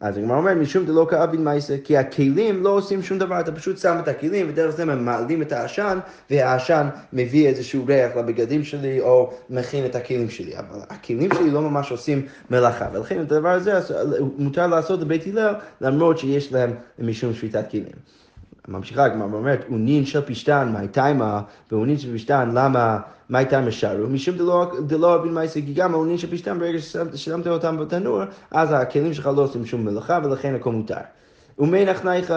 אז 0.00 0.18
הגמרא 0.18 0.36
אומרת, 0.36 0.56
משום 0.56 0.86
דלא 0.86 1.06
כאבין 1.10 1.44
מייסה, 1.44 1.76
כי 1.84 1.96
הכלים 1.96 2.62
לא 2.62 2.70
עושים 2.70 3.02
שום 3.02 3.18
דבר, 3.18 3.40
אתה 3.40 3.52
פשוט 3.52 3.78
שם 3.78 3.96
את 4.02 4.08
הכלים, 4.08 4.46
ודרך 4.48 4.70
זה 4.70 4.82
הם 4.82 5.04
מעלים 5.04 5.42
את 5.42 5.52
העשן, 5.52 5.98
והעשן 6.30 6.88
מביא 7.12 7.48
איזשהו 7.48 7.86
ריח 7.86 8.16
לבגדים 8.16 8.64
שלי, 8.64 9.00
או 9.00 9.32
מכין 9.50 9.86
את 9.86 9.94
הכלים 9.94 10.30
שלי. 10.30 10.58
אבל 10.58 10.80
הכלים 10.88 11.30
שלי 11.34 11.50
לא 11.50 11.62
ממש 11.62 11.90
עושים 11.90 12.26
מלאכה, 12.50 12.88
ולכן 12.92 13.22
את 13.22 13.32
הדבר 13.32 13.48
הזה 13.48 13.80
מותר 14.38 14.66
לעשות 14.66 15.00
לבית 15.00 15.26
הלל, 15.26 15.54
למרות 15.80 16.18
שיש 16.18 16.52
להם 16.52 16.74
משום 16.98 17.34
שביתת 17.34 17.70
כלים. 17.70 17.96
ממשיכה 18.68 19.04
הגמרא 19.04 19.26
ואומרת, 19.26 19.64
אונין 19.70 20.06
של 20.06 20.20
פשטן, 20.20 20.72
מה 20.72 20.86
תימה, 20.88 21.42
ואונין 21.72 21.98
של 21.98 22.14
פשטן, 22.14 22.50
למה, 22.54 22.98
מה 23.28 23.44
תימה 23.44 23.70
שרו? 23.70 24.06
משום 24.08 24.36
דלא 24.86 25.14
אבין 25.14 25.34
מייסה, 25.34 25.60
כי 25.60 25.74
גם 25.74 25.94
האונין 25.94 26.18
של 26.18 26.30
פשטן, 26.30 26.58
ברגע 26.58 26.78
ששמת 26.78 27.46
אותם 27.46 27.76
בתנור, 27.76 28.22
אז 28.50 28.72
הכלים 28.72 29.14
שלך 29.14 29.30
לא 29.36 29.42
עושים 29.42 29.66
שום 29.66 29.84
מלאכה, 29.84 30.18
ולכן 30.24 30.54
הכל 30.54 30.72
מותר. 30.72 30.96
ומי 31.58 31.84
נחנייך, 31.84 32.34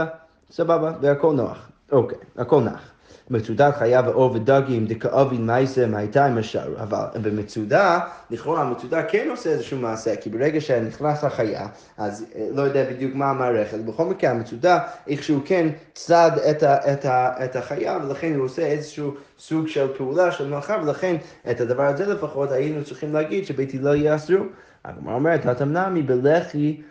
סבבה, 0.51 0.93
והכל 1.01 1.33
נוח. 1.33 1.69
אוקיי, 1.91 2.17
הכל 2.37 2.61
נח. 2.61 2.91
מצודת 3.29 3.75
חיה 3.75 4.01
ואור 4.05 4.31
ודגים 4.35 4.85
דכאבין 4.85 5.45
מייסה 5.45 5.87
מהייתה 5.87 6.25
עם 6.25 6.37
השאר. 6.37 6.83
אבל 6.83 7.05
במצודה, 7.21 7.99
לכאורה 8.31 8.61
המצודה 8.61 9.03
כן 9.03 9.27
עושה 9.29 9.49
איזשהו 9.49 9.77
מעשה, 9.77 10.15
כי 10.15 10.29
ברגע 10.29 10.61
שנכנס 10.61 11.23
החיה, 11.23 11.67
אז 11.97 12.25
אה, 12.35 12.47
לא 12.51 12.61
יודע 12.61 12.89
בדיוק 12.89 13.15
מה 13.15 13.29
המערכת, 13.29 13.77
בכל 13.77 14.05
מקרה 14.05 14.31
המצודה 14.31 14.79
איכשהו 15.07 15.41
כן 15.45 15.67
צד 15.93 16.31
את, 16.49 16.63
ה, 16.63 16.93
את, 16.93 17.05
ה, 17.05 17.45
את 17.45 17.55
החיה, 17.55 17.97
ולכן 18.03 18.33
הוא 18.35 18.45
עושה 18.45 18.65
איזשהו 18.65 19.13
סוג 19.39 19.67
של 19.67 19.87
פעולה 19.97 20.31
של 20.31 20.47
מלאכה, 20.47 20.77
ולכן 20.83 21.15
את 21.51 21.61
הדבר 21.61 21.83
הזה 21.83 22.05
לפחות 22.05 22.51
היינו 22.51 22.83
צריכים 22.83 23.13
להגיד 23.13 23.45
שבית 23.45 23.73
הלל 23.73 23.95
יאסרו. 23.95 24.43
הגמרא 24.85 25.13
אומרת, 25.13 25.45
התמנמי 25.45 26.01
בלחי 26.01 26.81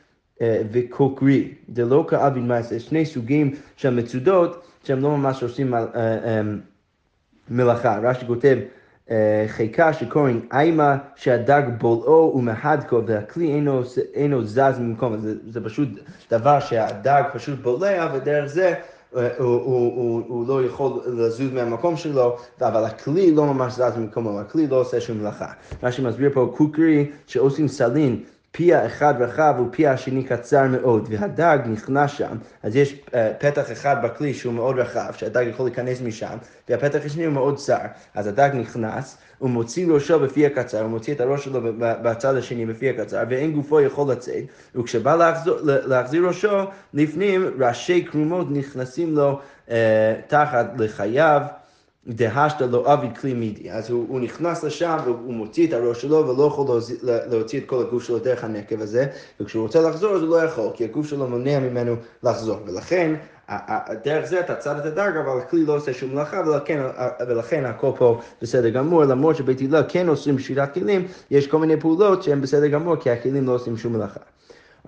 אה, 0.43 0.63
וקוקרי, 0.73 1.55
דלא 1.69 2.05
כאבין 2.09 2.49
מעשה, 2.49 2.81
שני 2.81 3.07
סוגים 3.07 3.55
של 3.77 3.95
מצודות 3.95 4.68
שהם 4.85 5.01
לא 5.01 5.17
ממש 5.17 5.43
עושים 5.43 5.75
אה, 5.75 5.81
אה, 5.95 6.41
מלאכה. 7.51 7.99
רש"י 8.03 8.27
כותב, 8.27 8.59
חיקה 9.47 9.93
שקוראים 9.93 10.49
איימה 10.53 10.97
שהדג 11.17 11.63
בולעו 11.79 12.33
ומהדקו 12.37 13.01
והכלי 13.07 13.55
אינו, 13.55 13.83
אינו 14.15 14.45
זז 14.45 14.79
ממקום, 14.81 15.19
זה, 15.19 15.35
זה 15.49 15.65
פשוט 15.65 15.89
דבר 16.31 16.61
שהדג 16.61 17.23
פשוט 17.33 17.59
בולע 17.59 18.07
ודרך 18.15 18.47
זה 18.47 18.75
הוא, 19.13 19.23
הוא, 19.39 19.63
הוא, 19.97 20.23
הוא 20.29 20.49
לא 20.49 20.65
יכול 20.65 21.01
לזוז 21.07 21.53
מהמקום 21.53 21.97
שלו, 21.97 22.37
אבל 22.61 22.85
הכלי 22.85 23.35
לא 23.35 23.47
ממש 23.47 23.73
זז 23.73 23.97
ממקומו, 23.97 24.41
הכלי 24.41 24.67
לא 24.67 24.81
עושה 24.81 25.01
שום 25.01 25.19
מלאכה. 25.19 25.53
מה 25.83 25.93
שמסביר 25.93 26.31
פה 26.35 26.53
קוקרי 26.57 27.11
שעושים 27.27 27.69
סלין 27.69 28.23
פיה 28.51 28.87
אחד 28.87 29.15
רחב 29.23 29.55
ופיה 29.67 29.93
השני 29.93 30.25
קצר 30.25 30.63
מאוד, 30.65 31.09
והדג 31.11 31.59
נכנס 31.67 32.11
שם, 32.11 32.37
אז 32.63 32.77
יש 32.77 32.93
uh, 33.07 33.13
פתח 33.39 33.73
אחד 33.73 33.97
בכלי 34.03 34.35
שהוא 34.35 34.53
מאוד 34.53 34.79
רחב, 34.79 35.13
שהדג 35.17 35.47
יכול 35.51 35.67
להיכנס 35.67 36.01
משם, 36.01 36.37
והפתח 36.69 36.99
השני 37.05 37.25
הוא 37.25 37.35
מאוד 37.35 37.57
צר. 37.57 37.79
אז 38.15 38.27
הדג 38.27 38.51
נכנס, 38.55 39.19
הוא 39.39 39.51
מוציא 39.51 39.87
ראשו 39.93 40.21
בפי 40.21 40.47
הקצר, 40.47 40.81
הוא 40.81 40.91
מוציא 40.91 41.15
את 41.15 41.21
הראש 41.21 41.45
שלו 41.45 41.61
בצד 41.79 42.37
השני 42.37 42.67
בפי 42.67 42.91
הקצר, 42.91 43.23
ואין 43.29 43.53
גופו 43.53 43.81
יכול 43.81 44.13
לצאת, 44.13 44.45
וכשבא 44.75 45.17
להחזיר, 45.17 45.61
להחזיר 45.63 46.27
ראשו, 46.27 46.65
לפנים 46.95 47.51
ראשי 47.59 48.07
כרומות 48.11 48.47
נכנסים 48.51 49.17
לו 49.17 49.41
uh, 49.67 49.71
תחת 50.27 50.67
לחייו. 50.79 51.43
דהשתא 52.07 52.65
לא 52.65 52.93
אביד 52.93 53.19
כלי 53.19 53.35
מידי. 53.35 53.71
אז 53.71 53.91
הוא, 53.91 54.07
הוא 54.09 54.21
נכנס 54.21 54.65
לשם 54.65 54.97
והוא 55.05 55.35
מוציא 55.35 55.67
את 55.67 55.73
הראש 55.73 56.03
שלו 56.03 56.29
ולא 56.29 56.45
יכול 56.45 56.67
להוציא, 56.67 56.97
להוציא 57.03 57.61
את 57.61 57.67
כל 57.67 57.81
הגוף 57.81 58.03
שלו 58.03 58.19
דרך 58.19 58.45
הנקב 58.45 58.81
הזה, 58.81 59.07
וכשהוא 59.41 59.63
רוצה 59.63 59.81
לחזור 59.81 60.15
אז 60.15 60.23
הוא 60.23 60.31
לא 60.31 60.43
יכול, 60.45 60.71
כי 60.75 60.85
הגוף 60.85 61.07
שלו 61.07 61.29
מונע 61.29 61.59
ממנו 61.59 61.97
לחזור. 62.23 62.59
ולכן, 62.67 63.15
דרך 64.05 64.27
זה 64.27 64.41
אתה 64.41 64.55
צד 64.55 64.79
את 64.79 64.85
הדרג, 64.85 65.17
אבל 65.17 65.39
הכלי 65.39 65.65
לא 65.65 65.77
עושה 65.77 65.93
שום 65.93 66.15
מלאכה, 66.15 66.43
ולכן, 66.47 66.83
ולכן 67.29 67.65
הכל 67.65 67.91
פה 67.97 68.21
בסדר 68.43 68.69
גמור, 68.69 69.05
למרות 69.05 69.37
שבית 69.37 69.61
הלל 69.61 69.83
כן 69.89 70.09
עושים 70.09 70.39
שיטת 70.39 70.75
כלים, 70.75 71.07
יש 71.31 71.47
כל 71.47 71.59
מיני 71.59 71.81
פעולות 71.81 72.23
שהן 72.23 72.41
בסדר 72.41 72.67
גמור, 72.67 72.97
כי 72.97 73.11
הכלים 73.11 73.47
לא 73.47 73.53
עושים 73.53 73.77
שום 73.77 73.93
מלאכה. 73.93 74.21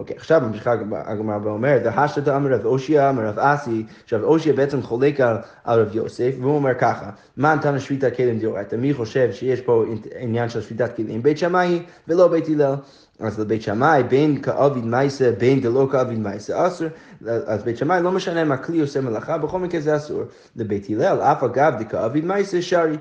אוקיי, 0.01 0.17
עכשיו 0.17 0.41
ממשיכה 0.41 0.75
הגמרא 0.93 1.39
ואומרת, 1.43 1.83
דהשת 1.83 2.29
אמר 2.29 2.55
רב 2.55 2.67
אושיה 2.67 3.11
אמר 3.11 3.27
רב 3.27 3.39
אסי, 3.39 3.85
שרב 4.07 4.23
אושיה 4.23 4.53
בעצם 4.53 4.83
חולק 4.83 5.21
על, 5.21 5.37
על 5.65 5.81
רב 5.81 5.97
יוסף, 5.97 6.33
והוא 6.41 6.55
אומר 6.55 6.75
ככה, 6.79 7.11
מה 7.37 7.55
נתן 7.55 7.75
לשביתת 7.75 8.17
כלים 8.17 8.39
דאורייתא? 8.39 8.77
מי 8.77 8.95
חושב 8.95 9.33
שיש 9.33 9.61
פה 9.61 9.85
עניין 10.19 10.49
של 10.49 10.61
שביתת 10.61 10.97
כלים? 10.97 11.23
בית 11.23 11.39
שמאי 11.39 11.83
ולא 12.09 12.29
בית 12.29 12.49
הלל. 12.49 12.75
אז 13.21 13.41
לבית 13.41 13.63
שמאי, 13.63 14.03
בין 14.03 14.43
כאביד 14.43 14.85
מייסה, 14.85 15.31
בין 15.39 15.61
דלא 15.61 15.89
כאביד 15.93 16.19
מייסה, 16.19 16.67
אסור. 16.67 16.89
אז 17.27 17.63
בית 17.63 17.77
שמאי 17.77 18.03
לא 18.03 18.13
משנה 18.13 18.43
אם 18.43 18.53
הכלי 18.53 18.81
עושה 18.81 19.01
מלאכה, 19.01 19.39
בכל 19.39 19.59
מקרה 19.59 19.81
זה 19.81 19.97
אסור. 19.97 20.23
לבית 20.57 20.91
הלל, 20.91 21.21
אף 21.21 21.43
אגב 21.43 21.73
דכאביד 21.79 22.25
מייסה, 22.25 22.63
שרי. 22.63 22.97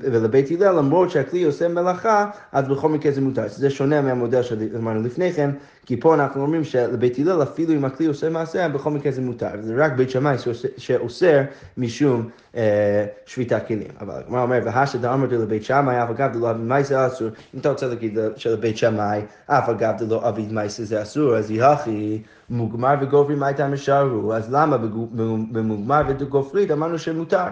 ולבית 0.00 0.50
הלל, 0.50 0.76
למרות 0.76 1.10
שהכלי 1.10 1.44
עושה 1.44 1.68
מלאכה, 1.68 2.30
אז 2.52 2.68
בכל 2.68 2.88
מקרה 2.88 3.12
זה 3.12 3.20
מותר. 3.20 3.42
זה 3.48 3.70
שונה 3.70 4.02
מהמודל 4.02 4.42
שאמרנו 4.42 5.02
לפני 5.02 5.32
כן, 5.32 5.50
כי 5.86 6.00
פה 6.00 6.14
אנחנו 6.14 6.42
אומרים 6.42 6.64
שלבית 6.64 7.18
הלל, 7.18 7.42
אפילו 7.42 7.74
אם 7.74 7.84
הכלי 7.84 8.06
עושה 8.06 8.30
מעשה, 8.30 8.68
בכל 8.68 8.90
מקרה 8.90 9.12
זה 9.12 9.20
מותר. 9.20 9.48
זה 9.60 9.74
רק 9.76 9.92
בית 9.92 10.10
שמאי 10.10 10.36
שאוסר 10.76 11.40
משום 11.76 12.28
אה, 12.56 13.06
שביתת 13.26 13.66
כלים. 13.66 13.88
אבל 14.00 14.14
הגמרא 14.14 14.42
אומר, 14.42 14.58
והשת 14.64 15.00
דאמרתי 15.00 15.34
לבית 15.34 15.64
שמאי, 15.64 16.02
אף 16.02 16.10
אגב 16.10 16.32
דלא 16.32 16.50
אביד 16.50 16.64
מייסה 16.64 17.06
אסור. 17.06 17.28
אם 17.54 17.60
אתה 17.60 17.70
רוצה 17.70 17.86
להגיד 17.86 18.18
שלבית 18.36 18.76
שמאי, 18.76 19.20
אף 19.46 19.68
אגב 19.68 19.94
דלא 19.98 20.28
אביד 20.28 20.52
מייסה 20.52 20.84
זה 20.84 21.02
אסור, 21.02 21.36
אז 21.36 21.50
יחי 21.50 22.18
מוגמר 22.50 22.94
וגופרי 23.00 23.34
מה 23.34 23.68
משארו? 23.68 24.34
אז 24.34 24.52
למה 24.52 24.78
במוגמר 25.52 26.02
וגופרית 26.08 26.70
אמרנו 26.70 26.98
שמותר? 26.98 27.44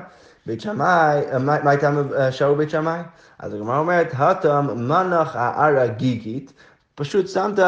בית 0.47 0.61
שמאי, 0.61 1.21
מה 1.45 1.71
הייתה 1.71 1.91
שערו 2.31 2.57
בית 2.57 2.71
שמאי? 2.71 3.01
אז 3.39 3.55
הגמרא 3.55 3.79
אומרת, 3.79 4.13
הטם 4.17 4.67
מנח 4.77 5.37
הערה 5.37 5.87
גיגית, 5.87 6.53
פשוט 6.95 7.29
שמת, 7.29 7.59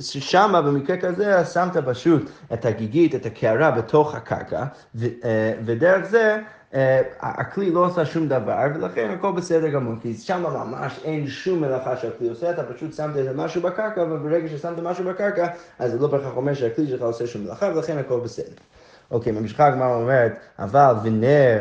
שמה 0.00 0.62
במקרה 0.62 0.96
כזה 0.96 1.44
שמת 1.44 1.76
פשוט 1.76 2.30
את 2.52 2.64
הגיגית, 2.64 3.14
את 3.14 3.26
הקערה 3.26 3.70
בתוך 3.70 4.14
הקרקע, 4.14 4.64
אה, 5.02 5.52
ודרך 5.64 6.04
זה 6.04 6.38
אה, 6.74 7.02
הכלי 7.20 7.70
לא 7.70 7.86
עושה 7.86 8.04
שום 8.06 8.28
דבר, 8.28 8.58
ולכן 8.74 9.10
הכל 9.18 9.32
בסדר 9.32 9.68
גמור, 9.68 9.94
כי 10.02 10.14
שם 10.14 10.42
ממש 10.42 11.00
אין 11.04 11.26
שום 11.26 11.60
מלאכה 11.60 11.96
שהכלי 11.96 12.28
עושה, 12.28 12.50
אתה 12.50 12.62
פשוט 12.64 12.94
שמת 12.94 13.16
איזה 13.16 13.32
משהו 13.32 13.62
בקרקע, 13.62 14.00
וברגע 14.00 14.48
ששמת 14.48 14.78
משהו 14.78 15.04
בקרקע, 15.04 15.46
אז 15.78 15.92
זה 15.92 15.98
לא 15.98 16.08
בהכרח 16.08 16.36
אומר 16.36 16.54
שהכלי 16.54 16.86
שלך 16.86 17.02
עושה 17.02 17.26
שום 17.26 17.44
מלאכה, 17.44 17.66
ולכן 17.74 17.98
הכל 17.98 18.20
בסדר. 18.20 18.54
אוקיי, 19.10 19.32
ממשיכה 19.32 19.66
הגמרא 19.66 19.94
אומרת, 19.94 20.32
אבל 20.58 20.94
ונר 21.02 21.58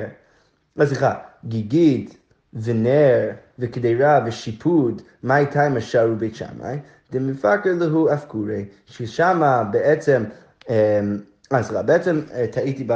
סליחה, 0.86 1.14
גיגית 1.46 2.18
ונר 2.54 3.30
וקדרה 3.60 4.24
ושיפוד, 4.26 5.02
מה 5.24 5.38
איתה 5.38 5.66
עם 5.66 5.78
השערו 5.78 6.16
בית 6.16 6.36
שמאי? 6.36 6.78
דמפקר 7.12 7.70
להו 7.80 8.14
אפקורי, 8.14 8.66
ששמה 8.86 9.64
בעצם 9.64 10.24
אמ, 10.70 10.76
אז 11.52 11.66
סליחה, 11.66 11.84
בעצם 11.84 12.22
אה, 12.34 12.48
טעיתי 12.48 12.88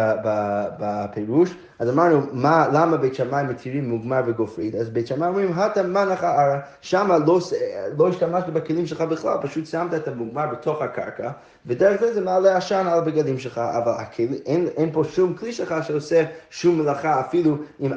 בפירוש, 0.79 1.55
אז 1.79 1.89
אמרנו, 1.89 2.21
מה, 2.31 2.67
למה 2.73 2.97
בית 2.97 3.15
שמאי 3.15 3.43
מתירים 3.43 3.89
מוגמר 3.89 4.21
וגופרית? 4.25 4.75
אז 4.75 4.89
בית 4.89 5.07
שמאי 5.07 5.27
אומרים, 5.27 5.53
הטה 5.53 5.83
מנח 5.83 6.23
ערה, 6.23 6.59
שם 6.81 7.11
לא, 7.25 7.39
לא 7.97 8.09
השתמשת 8.09 8.47
בכלים 8.47 8.87
שלך 8.87 9.01
בכלל, 9.01 9.37
פשוט 9.41 9.65
שמת 9.65 9.93
את 9.93 10.07
המוגמר 10.07 10.45
בתוך 10.51 10.81
הקרקע, 10.81 11.31
ודרך 11.65 12.01
זה 12.01 12.13
זה 12.13 12.21
מעלה 12.21 12.57
עשן 12.57 12.87
על 12.87 12.99
הבגדים 12.99 13.39
שלך, 13.39 13.57
אבל 13.57 13.91
הכלי, 13.97 14.39
אין, 14.45 14.67
אין 14.77 14.91
פה 14.91 15.03
שום 15.03 15.33
כלי 15.33 15.51
שלך 15.53 15.75
שעושה 15.83 16.23
שום 16.49 16.79
מלאכה, 16.79 17.19
אפילו, 17.19 17.57
אם, 17.81 17.91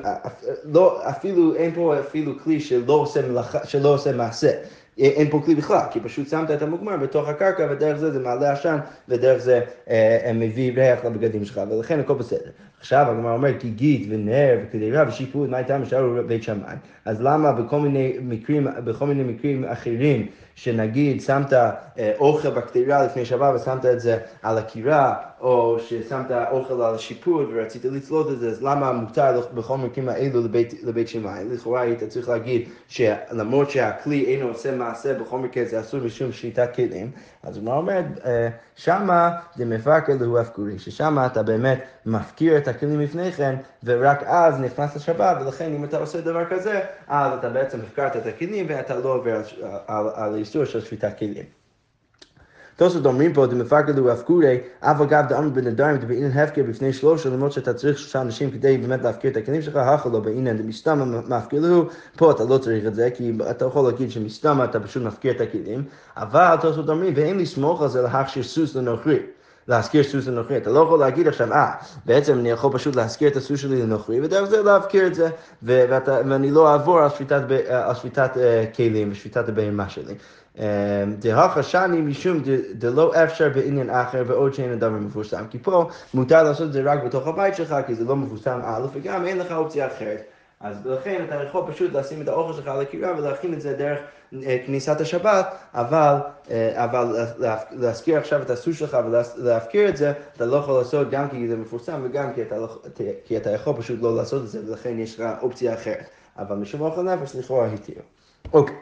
לא, 0.64 1.00
אפילו 1.10 1.54
אין 1.54 1.74
פה 1.74 2.00
אפילו 2.00 2.32
כלי 2.44 2.60
שלא 2.60 2.92
עושה, 2.92 3.28
מלאכה, 3.28 3.58
שלא 3.64 3.94
עושה 3.94 4.12
מעשה. 4.12 4.50
אין 4.98 5.30
פה 5.30 5.40
כלי 5.44 5.54
בכלל, 5.54 5.80
כי 5.90 6.00
פשוט 6.00 6.28
שמת 6.28 6.50
את 6.50 6.62
המוגמר 6.62 6.96
בתוך 6.96 7.28
הקרקע, 7.28 7.66
ודרך 7.70 7.98
זה 7.98 8.10
זה 8.10 8.18
מעלה 8.18 8.52
עשן, 8.52 8.78
ודרך 9.08 9.38
זה 9.38 9.60
אה, 9.90 10.30
מביא 10.34 10.72
ריח 10.76 11.04
לבגדים 11.04 11.44
שלך, 11.44 11.60
ולכן 11.70 12.00
הכל 12.00 12.14
בסדר. 12.14 12.50
עכשיו 12.80 13.06
הגמרא 13.10 13.32
אומרת, 13.32 13.54
כי 13.60 13.70
גיד 13.70 14.06
ונר 14.10 14.58
וקדירה 14.62 15.04
ושיפוט, 15.08 15.50
מה 15.50 15.56
הייתה 15.56 15.78
משאר 15.78 16.22
בית 16.26 16.42
שמאי? 16.42 16.74
אז 17.04 17.22
למה 17.22 17.52
בכל 17.52 17.80
מיני 17.80 18.16
מקרים, 18.22 18.66
בכל 18.84 19.06
מיני 19.06 19.22
מקרים 19.22 19.64
אחרים, 19.64 20.26
שנגיד 20.54 21.20
שמת 21.20 21.52
אה, 21.52 21.70
אוכל 22.18 22.50
בקטירה 22.50 23.04
לפני 23.04 23.24
שבת 23.24 23.54
ושמת 23.54 23.86
את 23.86 24.00
זה 24.00 24.18
על 24.42 24.58
הקירה, 24.58 25.14
או 25.40 25.76
ששמת 25.80 26.30
אוכל 26.50 26.82
על 26.82 26.94
השיפוט 26.94 27.48
ורצית 27.52 27.84
לצלות 27.84 28.30
את 28.32 28.38
זה, 28.38 28.50
אז 28.50 28.62
למה 28.62 28.92
מותר 28.92 29.40
בכל 29.54 29.74
המקרים 29.74 30.08
האלו 30.08 30.44
לבית, 30.44 30.74
לבית 30.82 31.08
שמאי? 31.08 31.44
לכאורה 31.50 31.80
היית 31.80 32.04
צריך 32.04 32.28
להגיד 32.28 32.68
שלמרות 32.88 33.70
שהכלי 33.70 34.24
אינו 34.24 34.48
עושה 34.48 34.76
מעשה, 34.76 35.14
בכל 35.14 35.38
מקרה 35.38 35.64
זה 35.64 35.80
אסור 35.80 36.00
משום 36.00 36.32
שליטת 36.32 36.74
כלים. 36.74 37.10
אז 37.42 37.56
הוא 37.56 37.72
אומר, 37.72 38.00
אה, 38.24 38.48
שמה 38.76 39.30
זה 39.56 39.64
מפקר 39.64 40.12
להו 40.20 40.38
הפקורי, 40.38 40.78
ששמה 40.78 41.26
אתה 41.26 41.42
באמת 41.42 41.78
מפקיר 42.06 42.56
את 42.56 42.68
הכלים 42.68 43.00
לפני 43.00 43.32
כן, 43.32 43.56
ורק 43.84 44.22
אז 44.22 44.60
נכנס 44.60 44.96
לשבת, 44.96 45.36
ולכן 45.40 45.74
אם 45.74 45.84
אתה 45.84 45.98
עושה 45.98 46.20
דבר 46.20 46.44
כזה, 46.50 46.80
אז 47.08 47.38
אתה 47.38 47.48
בעצם 47.48 47.78
הפקרת 47.80 48.16
את 48.16 48.26
הכלים 48.26 48.66
ואתה 48.68 48.96
לא 48.96 49.14
עובר 49.14 49.36
על, 49.36 49.42
על, 49.86 50.06
על 50.14 50.34
איסור 50.34 50.64
של 50.64 50.80
שביתת 50.80 51.18
כלים. 51.18 51.57
תוספות 52.78 53.06
אומרים 53.06 53.32
פה, 53.32 53.46
דמפקד 53.46 53.98
הוא 53.98 54.10
הפקורי, 54.10 54.58
אף 54.80 55.00
אגב 55.00 55.24
דאמר 55.28 55.48
בנדרים 55.48 55.96
דבעינן 55.96 56.38
הפקר 56.38 56.62
בפני 56.68 56.92
שלושה, 56.92 57.28
למרות 57.28 57.52
שאתה 57.52 57.74
צריך 57.74 57.98
שלושה 57.98 58.20
אנשים 58.20 58.50
כדי 58.50 58.78
באמת 58.78 59.02
להפקיר 59.02 59.30
את 59.30 59.36
הכלים 59.36 59.62
שלך, 59.62 59.76
הכו 59.76 60.10
לא 60.10 60.20
בעינן 60.20 60.56
דמסתמה 60.56 61.04
לו, 61.52 61.88
פה 62.16 62.30
אתה 62.30 62.44
לא 62.44 62.58
צריך 62.58 62.86
את 62.86 62.94
זה, 62.94 63.10
כי 63.14 63.32
אתה 63.50 63.64
יכול 63.64 63.84
להגיד 63.84 64.10
שמסתמה 64.10 64.64
אתה 64.64 64.80
פשוט 64.80 65.02
מפקיר 65.02 65.32
את 65.32 65.40
הכלים, 65.40 65.84
אבל 66.16 66.56
תוספות 66.60 66.88
אומרים, 66.88 67.12
ואין 67.16 67.38
לסמוך 67.38 67.82
על 67.82 67.88
זה 67.88 68.02
להכשיר 68.02 68.42
סוס 68.42 68.76
לנוכרי. 68.76 69.18
להזכיר 69.68 70.02
סוס 70.02 70.26
לנוכרי. 70.26 70.56
אתה 70.56 70.70
לא 70.70 70.80
יכול 70.80 70.98
להגיד 70.98 71.28
עכשיו, 71.28 71.52
אה, 71.52 71.72
בעצם 72.06 72.38
אני 72.38 72.50
יכול 72.50 72.72
פשוט 72.72 72.96
להזכיר 72.96 73.28
את 73.28 73.36
הסוס 73.36 73.60
שלי 73.60 73.82
לנוכרי, 73.82 74.20
ודרך 74.20 74.44
זה 74.44 74.62
להבקיר 74.62 75.06
את 75.06 75.14
זה, 75.14 75.28
ואתה, 75.62 76.20
ואני 76.28 76.50
לא 76.50 76.72
אעבור 76.72 76.98
על 76.98 77.08
שביתת, 77.10 77.42
על 77.68 77.94
שביתת 77.94 78.30
uh, 78.34 78.76
כלים 78.76 79.08
ושביתת 79.12 79.48
הבהמה 79.48 79.88
שלי. 79.88 80.14
דהכה 81.18 81.62
שני 81.62 82.00
משום 82.00 82.42
דלא 82.74 83.12
אפשר 83.24 83.48
בעניין 83.48 83.90
אחר 83.90 84.24
ועוד 84.26 84.54
שאין 84.54 84.72
הדבר 84.72 84.90
מפורסם. 84.90 85.44
כי 85.50 85.58
פה 85.58 85.88
מותר 86.14 86.42
לעשות 86.42 86.68
את 86.68 86.72
זה 86.72 86.82
רק 86.84 87.02
בתוך 87.04 87.26
הבית 87.26 87.56
שלך, 87.56 87.76
כי 87.86 87.94
זה 87.94 88.04
לא 88.04 88.16
מפורסם 88.16 88.60
א', 88.64 88.86
וגם 88.92 89.26
אין 89.26 89.38
לך 89.38 89.52
אופציה 89.52 89.86
אחרת. 89.86 90.22
אז 90.60 90.86
לכן 90.86 91.24
אתה 91.28 91.34
יכול 91.34 91.72
פשוט 91.72 91.92
לשים 91.92 92.22
את 92.22 92.28
האוכל 92.28 92.52
שלך 92.52 92.68
על 92.68 92.80
הקירה 92.80 93.12
ולהכין 93.18 93.54
את 93.54 93.60
זה 93.60 93.72
דרך 93.72 93.98
כניסת 94.66 95.00
השבת, 95.00 95.46
אבל, 95.74 96.14
אבל 96.74 97.26
להזכיר 97.70 98.18
עכשיו 98.18 98.42
את 98.42 98.50
הסוס 98.50 98.78
שלך 98.78 98.98
ולהפקיר 99.36 99.88
את 99.88 99.96
זה, 99.96 100.12
אתה 100.36 100.46
לא 100.46 100.56
יכול 100.56 100.78
לעשות 100.78 101.10
גם 101.10 101.28
כי 101.28 101.48
זה 101.48 101.56
מפורסם 101.56 102.00
וגם 102.04 102.32
כי 102.34 102.42
אתה, 102.42 102.58
לא, 102.58 102.78
כי 103.24 103.36
אתה 103.36 103.50
יכול 103.50 103.74
פשוט 103.76 104.02
לא 104.02 104.16
לעשות 104.16 104.42
את 104.42 104.48
זה, 104.48 104.60
ולכן 104.66 104.98
יש 104.98 105.20
לך 105.20 105.26
אופציה 105.42 105.74
אחרת. 105.74 106.04
אבל 106.38 106.56
משום 106.56 106.80
אוכל 106.80 107.02
נפש 107.02 107.36
לכאורה 107.36 107.66
התיר. 107.66 108.02
אוקיי. 108.52 108.76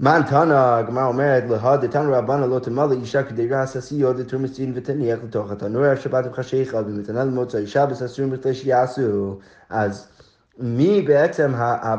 מן 0.00 0.20
תנא, 0.28 0.54
הגמרא 0.54 1.06
אומרת, 1.06 1.44
להד 1.50 1.84
דתנא 1.84 2.16
רבנא 2.16 2.44
לא 2.44 2.58
תמלא 2.58 2.92
אישה 2.92 3.22
כדירה 3.22 3.62
עששיות 3.62 4.18
לתרומסין 4.18 4.72
ותניח 4.74 5.18
לתוך 5.24 5.50
התנור 5.50 5.94
שבת 5.94 6.26
ובחשיכה 6.26 6.78
ומתנה 6.78 7.24
למוצא 7.24 7.58
אישה 7.58 7.86
בססורים 7.86 8.30
בכדי 8.30 8.54
שיעשו. 8.54 9.38
אז 9.70 10.08
מי 10.60 11.02
בעצם 11.02 11.52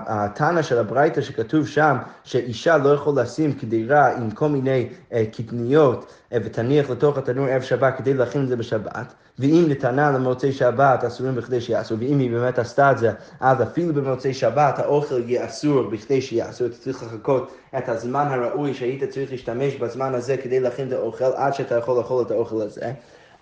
התנא 0.08 0.62
של 0.62 0.78
הברייתא 0.78 1.22
שכתוב 1.22 1.68
שם 1.68 1.98
שאישה 2.24 2.78
לא 2.78 2.90
יכול 2.90 3.22
לשים 3.22 3.54
כדירה 3.54 4.16
עם 4.18 4.32
כל 4.32 4.50
מיני 4.50 4.90
אה, 5.14 5.26
קטניות 5.32 6.14
אה, 6.34 6.38
ותניח 6.44 6.90
לתוך 6.90 7.18
התנור 7.18 7.46
ערב 7.46 7.62
שבת 7.62 7.94
כדי 7.98 8.14
להכין 8.14 8.44
את 8.44 8.48
זה 8.48 8.56
בשבת, 8.56 9.14
ואם 9.40 9.66
נתנה 9.70 10.12
למוצאי 10.12 10.52
שבת 10.52 11.04
אסורים 11.04 11.36
בכדי 11.36 11.62
שיעשו, 11.62 12.00
ואם 12.00 12.20
היא 12.20 12.32
באמת 12.32 12.60
עשתה 12.60 12.92
את 12.92 12.98
זה, 12.98 13.12
אז 13.40 13.62
אפילו 13.62 13.94
במוצאי 13.94 14.34
שבת 14.34 14.80
האוכל 14.80 15.30
יהיה 15.30 15.46
אסור 15.46 15.84
בכדי 15.84 16.22
שיעשו, 16.22 16.66
אתה 16.66 16.76
צריך 16.76 17.04
לחכות 17.04 17.52
את 17.78 17.90
הזמן 17.90 18.28
הראוי 18.30 18.74
שהיית 18.74 19.04
צריך 19.04 19.32
להשתמש 19.32 19.76
בזמן 19.76 20.16
הזה 20.16 20.38
כדי 20.38 20.60
להכין 20.60 20.88
את 20.88 20.94
האוכל 20.94 21.32
עד 21.36 21.54
שאתה 21.54 21.76
יכול 21.76 21.98
לאכול 21.98 22.26
את 22.26 22.32
האוכל 22.32 22.62
הזה. 22.62 22.92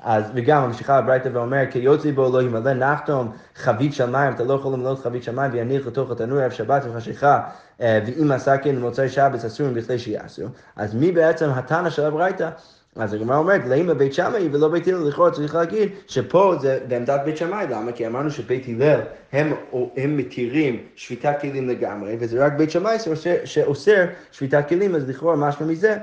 אז 0.03 0.23
וגם 0.35 0.67
ממשיכה 0.67 0.97
הברייתא 0.97 1.29
ואומר, 1.33 1.63
כי 1.71 1.79
יוצא 1.79 2.11
בו 2.11 2.29
לא 2.33 2.41
ימלא 2.41 2.73
נחתום 2.73 3.31
חבית 3.55 3.93
של 3.93 4.09
מים, 4.09 4.33
אתה 4.33 4.43
לא 4.43 4.53
יכול 4.53 4.73
למלות 4.73 4.99
חבית 4.99 5.23
של 5.23 5.35
מים 5.35 5.51
ויניח 5.53 5.87
לתוך 5.87 6.11
התנור 6.11 6.39
ערב 6.39 6.51
שבת 6.51 6.83
וחשיכה, 6.85 7.41
אה, 7.81 7.99
ואם 8.05 8.31
עשה 8.31 8.57
כן 8.57 8.75
למוצאי 8.75 9.09
שבת 9.09 9.45
אסורים 9.45 9.73
בכדי 9.73 9.99
שיעשו. 9.99 10.43
אז 10.75 10.95
מי 10.95 11.11
בעצם 11.11 11.49
התנא 11.49 11.89
של 11.89 12.05
הברייתא? 12.05 12.49
אז 12.95 13.13
הגמרא 13.13 13.37
אומרת, 13.37 13.61
למה 13.67 13.93
בית 13.93 14.13
שמאי 14.13 14.49
ולא 14.51 14.67
בית 14.67 14.87
הלל, 14.87 15.07
לכאורה 15.07 15.31
צריך 15.31 15.55
להגיד 15.55 15.89
שפה 16.07 16.55
זה 16.61 16.79
בעמדת 16.87 17.21
בית 17.25 17.37
שמאי, 17.37 17.65
למה? 17.69 17.91
כי 17.91 18.07
אמרנו 18.07 18.31
שבית 18.31 18.65
הלל 18.67 18.99
הם, 19.31 19.53
הם 19.97 20.17
מתירים 20.17 20.83
שביתת 20.95 21.35
כלים 21.41 21.69
לגמרי, 21.69 22.17
וזה 22.19 22.45
רק 22.45 22.53
בית 22.53 22.71
שמאי 22.71 22.97
שאוסר 23.45 24.05
שביתת 24.31 24.63
כלים, 24.69 24.95
אז 24.95 25.09
לכאורה 25.09 25.35
משמע 25.35 25.67
מזה 25.67 25.97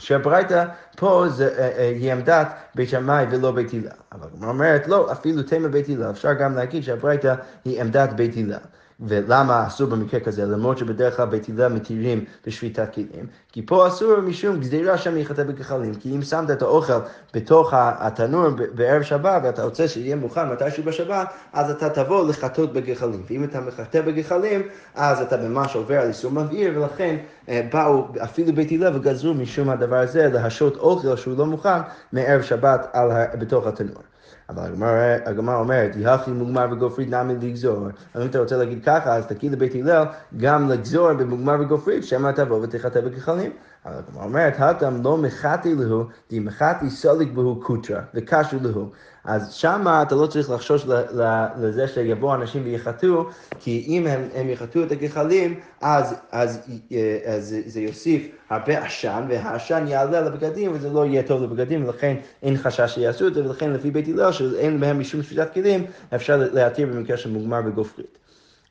שהברייתא 0.00 0.64
פה 0.96 1.24
זה, 1.28 1.54
אה, 1.58 1.78
אה, 1.78 1.88
היא 1.88 2.12
עמדת 2.12 2.48
בית 2.74 2.88
שמאי 2.88 3.24
ולא 3.30 3.50
בית 3.50 3.72
הלל. 3.72 3.88
אבל 4.12 4.26
הגמרא 4.34 4.48
אומרת, 4.48 4.88
לא, 4.88 5.12
אפילו 5.12 5.42
תמה 5.42 5.68
בית 5.68 5.88
הלל, 5.88 6.10
אפשר 6.10 6.32
גם 6.32 6.56
להגיד 6.56 6.82
שהברייתא 6.82 7.34
היא 7.64 7.80
עמדת 7.80 8.12
בית 8.12 8.36
הלל. 8.36 8.58
ולמה 9.00 9.66
אסור 9.66 9.88
במקרה 9.88 10.20
כזה? 10.20 10.46
למרות 10.46 10.78
שבדרך 10.78 11.16
כלל 11.16 11.26
בית 11.26 11.48
הלל 11.48 11.68
מתירים 11.68 12.24
בשביתת 12.46 12.94
כלים. 12.94 13.26
כי 13.52 13.66
פה 13.66 13.88
אסור 13.88 14.20
משום 14.20 14.60
גזירה 14.60 14.98
שם 14.98 15.16
ייחטא 15.16 15.42
בכחלים. 15.42 15.94
כי 15.94 16.16
אם 16.16 16.22
שמת 16.22 16.50
את 16.50 16.62
האוכל 16.62 16.98
בתוך 17.34 17.70
התנור 17.76 18.48
בערב 18.74 19.02
שבת 19.02 19.42
ואתה 19.44 19.64
רוצה 19.64 19.88
שיהיה 19.88 20.16
מוכן 20.16 20.48
מתישהו 20.48 20.82
בשבת, 20.82 21.28
אז 21.52 21.70
אתה 21.70 21.90
תבוא 21.90 22.28
לחטות 22.28 22.72
בגחלים. 22.72 23.22
ואם 23.30 23.44
אתה 23.44 23.60
מחטא 23.60 24.00
בגחלים, 24.00 24.62
אז 24.94 25.20
אתה 25.20 25.36
ממש 25.36 25.76
עובר 25.76 26.00
על 26.00 26.08
איסור 26.08 26.30
מבעיר, 26.30 26.72
ולכן 26.76 27.16
אה, 27.48 27.68
באו 27.72 28.08
אפילו 28.24 28.52
בית 28.52 28.72
הלל 28.72 28.96
וגזרו 28.96 29.34
משום 29.34 29.68
הדבר 29.68 29.98
הזה 29.98 30.28
להשעות 30.28 30.76
אוכל 30.76 31.16
שהוא 31.16 31.38
לא 31.38 31.46
מוכן 31.46 31.78
מערב 32.12 32.42
שבת 32.42 32.96
בתוך 33.38 33.66
התנור. 33.66 34.02
אבל 34.48 34.72
הגמרא 35.24 35.56
אומרת, 35.56 35.90
יחי 35.96 36.30
מוגמר 36.30 36.66
וגופרית 36.72 37.10
נמי 37.10 37.34
לגזור. 37.34 37.88
אם 38.16 38.26
אתה 38.26 38.38
רוצה 38.38 38.56
להגיד 38.56 38.84
ככה, 38.84 39.16
אז 39.16 39.26
תגיד 39.26 39.52
לבית 39.52 39.74
הלל 39.74 40.04
גם 40.36 40.68
לגזור 40.68 41.12
במוגמר 41.12 41.56
וגופרית, 41.60 42.04
שמא 42.04 42.30
תבוא 42.30 42.58
ותחטא 42.62 43.00
בכחלים. 43.00 43.50
אבל 43.86 43.94
הגמרא 43.98 44.24
אומרת, 44.24 44.54
הטם 44.58 45.02
לא 45.04 45.16
מחתי 45.16 45.74
להו, 45.74 46.04
די 46.30 46.38
מחתי 46.38 46.90
סוליק 46.90 47.32
בהו 47.32 47.60
קוטרה, 47.60 48.00
וקשו 48.14 48.56
להו. 48.62 48.90
אז 49.24 49.52
שמה 49.52 50.02
אתה 50.02 50.14
לא 50.14 50.26
צריך 50.26 50.50
לחשוש 50.50 50.86
לזה 51.58 51.88
שיבואו 51.88 52.34
אנשים 52.34 52.62
ויחטאו, 52.64 53.24
כי 53.60 53.84
אם 53.88 54.06
הם, 54.06 54.28
הם 54.34 54.48
יחטאו 54.48 54.82
את 54.82 54.92
הגחלים, 54.92 55.60
אז, 55.80 56.14
אז, 56.32 56.60
אה, 56.92 57.18
אז 57.26 57.56
זה 57.66 57.80
יוסיף 57.80 58.28
הרבה 58.50 58.84
עשן, 58.84 59.26
והעשן 59.28 59.84
יעלה 59.88 60.20
לבגדים, 60.20 60.72
וזה 60.74 60.90
לא 60.90 61.06
יהיה 61.06 61.22
טוב 61.22 61.42
לבגדים, 61.42 61.84
ולכן 61.84 62.16
אין 62.42 62.56
חשש 62.56 62.94
שיעשו 62.94 63.28
את 63.28 63.34
זה, 63.34 63.44
ולכן 63.44 63.72
לפי 63.72 63.90
בית 63.90 64.08
הלל, 64.08 64.32
שאין 64.32 64.80
בהם 64.80 65.00
משום 65.00 65.22
שפיטת 65.22 65.54
כלים, 65.54 65.84
אפשר 66.14 66.36
להתיר 66.52 66.86
במקרה 66.86 67.16
של 67.16 67.30
מוגמר 67.30 67.62
בגופרית. 67.62 68.18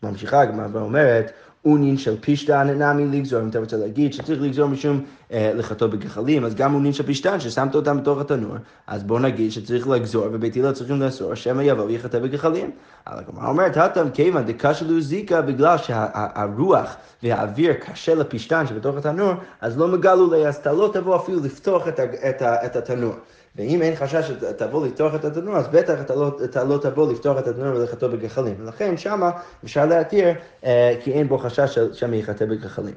ממשיכה 0.04 0.41
הגמרא 0.41 0.67
ואומרת, 0.72 1.32
אונין 1.65 1.98
של 1.98 2.15
פשטן 2.22 2.67
נמי 2.67 3.17
לגזור, 3.17 3.41
אם 3.41 3.50
אתה 3.50 3.60
רוצה 3.60 3.78
להגיד 3.78 4.13
שצריך 4.13 4.41
לגזור 4.41 4.67
משום 4.67 5.02
אה, 5.32 5.52
לחטוא 5.56 5.88
בגחלים, 5.88 6.46
אז 6.46 6.56
גם 6.56 6.76
אונין 6.76 6.93
של 6.93 7.08
פשטן 7.08 7.39
ששמת 7.39 7.76
אותם 7.76 7.98
בתוך 7.98 8.20
התנור, 8.20 8.56
אז 8.88 9.04
בוא 9.04 9.20
נגיד 9.20 9.52
שצריך 9.52 9.88
לגזור 9.88 10.28
ובית 10.32 10.56
הלל 10.56 10.72
צריכים 10.72 11.02
לאסור, 11.02 11.36
שמא 11.36 11.62
יבוא 11.62 11.86
ויחטא 11.86 12.20
בגחלים. 12.20 12.72
אבל 13.08 13.20
הגמרא 13.20 13.50
אומרת, 13.50 13.78
הטם 13.78 14.10
כיוון 14.10 14.46
דקשה 14.46 14.86
לו 14.86 15.02
זיקה 15.02 15.41
בגלל 15.41 15.78
שהרוח 15.78 16.96
והאוויר 17.24 17.74
קשה 17.74 18.15
לפשטן 18.15 18.67
שבתוך 18.67 18.98
התנור, 18.98 19.34
אז 19.62 19.78
לא 19.78 19.88
מגלו 19.88 20.34
לי, 20.34 20.48
אז 20.48 20.56
אתה 20.56 20.74
לא 20.74 20.89
תבוא 20.93 21.15
אפילו 21.15 21.39
לפתוח 21.43 21.88
את, 21.88 22.00
את, 22.00 22.41
את 22.41 22.76
התנור. 22.76 23.13
ואם 23.58 23.82
אין 23.82 23.96
חשש 23.96 24.28
שתבוא 24.28 24.88
לפתוח 24.88 25.15
את 25.15 25.26
התנור, 25.26 25.58
אז 25.58 25.67
בטח 25.67 26.02
אתה 26.02 26.15
לא, 26.15 26.38
אתה 26.43 26.63
לא 26.63 26.78
תבוא 26.78 27.12
לפתוח 27.12 27.39
את 27.39 27.48
התנור 27.48 27.76
ולחטוא 27.76 28.08
בגחלים. 28.08 28.56
ולכן 28.60 28.98
שמה 28.98 29.32
אפשר 29.63 29.86
להתיר, 29.86 30.28
אה, 30.65 30.93
כי 31.04 31.13
אין 31.13 31.28
בו 31.28 31.38
חשש 31.38 31.80
ששם 31.80 32.13
יחטא 32.13 32.46
בגחלים. 32.46 32.93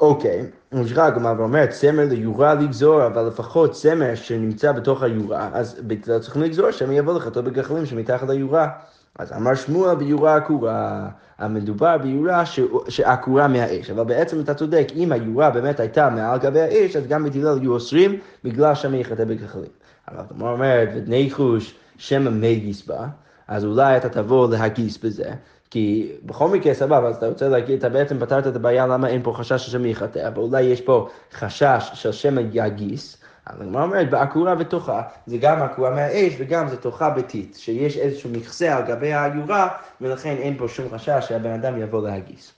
אוקיי, 0.00 0.46
ממשיכה 0.72 1.06
הגמרא 1.06 1.34
ואומרת, 1.38 1.70
צמר 1.70 2.04
ליורה 2.10 2.54
לגזור, 2.54 3.06
אבל 3.06 3.26
לפחות 3.26 3.72
צמר 3.72 4.14
שנמצא 4.14 4.72
בתוך 4.72 5.02
היורה, 5.02 5.50
אז 5.52 5.80
צריכים 6.20 6.42
לגזור 6.42 6.70
שם 6.70 6.92
יבוא 6.92 7.14
לחטוא 7.14 7.42
בגחלים 7.42 7.86
שמתחת 7.86 8.28
ליורה. 8.28 8.68
אז 9.18 9.32
אמר 9.32 9.54
שמואל 9.54 9.94
ביורה 9.94 10.36
עקורה, 10.36 11.08
המדובר 11.38 11.98
ביורה 11.98 12.42
שעקורה 12.88 13.48
מהאש, 13.48 13.90
אבל 13.90 14.04
בעצם 14.04 14.40
אתה 14.40 14.54
צודק, 14.54 14.86
אם 14.96 15.12
היורה 15.12 15.50
באמת 15.50 15.80
הייתה 15.80 16.10
מעל 16.10 16.38
גבי 16.38 16.60
האש, 16.60 16.96
אז 16.96 17.06
גם 17.06 17.24
בית 17.24 17.34
היו 17.34 17.72
אוסרים 17.72 18.18
בגלל 18.44 18.74
שם 18.74 18.94
יחטא 18.94 19.24
בכחלים. 19.24 19.70
אבל 20.08 20.18
הגמרא 20.30 20.52
אומרת, 20.52 20.88
וניחוש 20.94 21.74
שמא 21.96 22.30
מגיס 22.30 22.86
בה, 22.86 23.06
אז 23.48 23.64
אולי 23.64 23.96
אתה 23.96 24.08
תבוא 24.08 24.50
להגיס 24.50 24.98
בזה. 24.98 25.30
כי 25.70 26.12
בכל 26.24 26.48
מקרה, 26.48 26.74
סבבה, 26.74 27.08
אז 27.08 27.16
אתה 27.16 27.28
רוצה 27.28 27.48
להגיד, 27.48 27.78
אתה 27.78 27.88
בעצם 27.88 28.18
פתרת 28.18 28.46
את 28.46 28.56
הבעיה 28.56 28.86
למה 28.86 29.08
אין 29.08 29.22
פה 29.22 29.32
חשש 29.36 29.66
ששם 29.66 29.86
יחטא, 29.86 30.28
אבל 30.28 30.42
אולי 30.42 30.62
יש 30.62 30.80
פה 30.80 31.08
חשש 31.32 31.90
של 31.94 32.12
שמן 32.12 32.48
יגיס. 32.52 33.19
אז 33.52 33.60
הגמרא 33.60 33.82
אומרת, 33.82 34.10
בעקורה 34.10 34.54
ותוכה, 34.58 35.02
זה 35.26 35.36
גם 35.38 35.62
עקורה 35.62 35.90
מהאש 35.90 36.34
וגם 36.38 36.68
זה 36.68 36.76
תוכה 36.76 37.10
ביתית, 37.10 37.56
שיש 37.60 37.96
איזשהו 37.96 38.30
מכסה 38.30 38.76
על 38.76 38.82
גבי 38.82 39.14
היורה, 39.14 39.68
ולכן 40.00 40.36
אין 40.38 40.58
פה 40.58 40.68
שום 40.68 40.88
חשש 40.90 41.24
שהבן 41.28 41.50
אדם 41.50 41.82
יבוא 41.82 42.08
להגיס. 42.08 42.52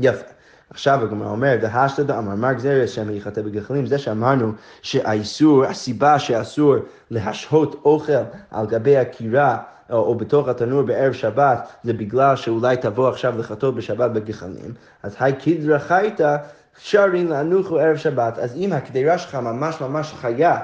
יפה. 0.00 0.26
עכשיו 0.70 1.02
הגמרא 1.02 1.28
אומרת, 1.28 1.60
דהשתא 1.60 2.02
דאמר, 2.02 2.34
מר 2.34 2.52
גזירי 2.52 2.84
השם 2.84 3.10
יחטא 3.10 3.42
בגחלים, 3.42 3.86
זה 3.86 3.98
שאמרנו 3.98 4.52
שהאיסור, 4.82 5.64
הסיבה 5.64 6.18
שאסור 6.18 6.74
להשהות 7.10 7.80
אוכל 7.84 8.12
על 8.50 8.66
גבי 8.66 8.96
הקירה 8.96 9.58
או, 9.90 9.96
או 9.96 10.14
בתוך 10.14 10.48
התנור 10.48 10.82
בערב 10.82 11.12
שבת, 11.12 11.68
זה 11.82 11.92
בגלל 11.92 12.36
שאולי 12.36 12.76
תבוא 12.76 13.08
עכשיו 13.08 13.38
לחטוא 13.38 13.70
בשבת 13.70 14.10
בגחלים, 14.10 14.74
אז 15.02 15.16
היי 15.20 15.32
קידרא 15.32 15.78
חייתא 15.78 16.36
שרים 16.78 17.28
לאנוחו 17.28 17.78
ערב 17.78 17.96
שבת, 17.96 18.38
אז 18.38 18.56
אם 18.56 18.72
הקדירה 18.72 19.18
שלך 19.18 19.34
ממש 19.34 19.80
ממש 19.80 20.12
חיה 20.12 20.58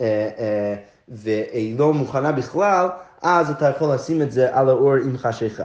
אה, 0.00 0.30
אה, 0.38 0.74
והיא 1.08 1.78
לא 1.78 1.92
מוכנה 1.92 2.32
בכלל, 2.32 2.88
אז 3.22 3.50
אתה 3.50 3.68
יכול 3.68 3.94
לשים 3.94 4.22
את 4.22 4.32
זה 4.32 4.56
על 4.56 4.68
האור 4.68 4.94
עם 4.94 5.18
חשיכה. 5.18 5.64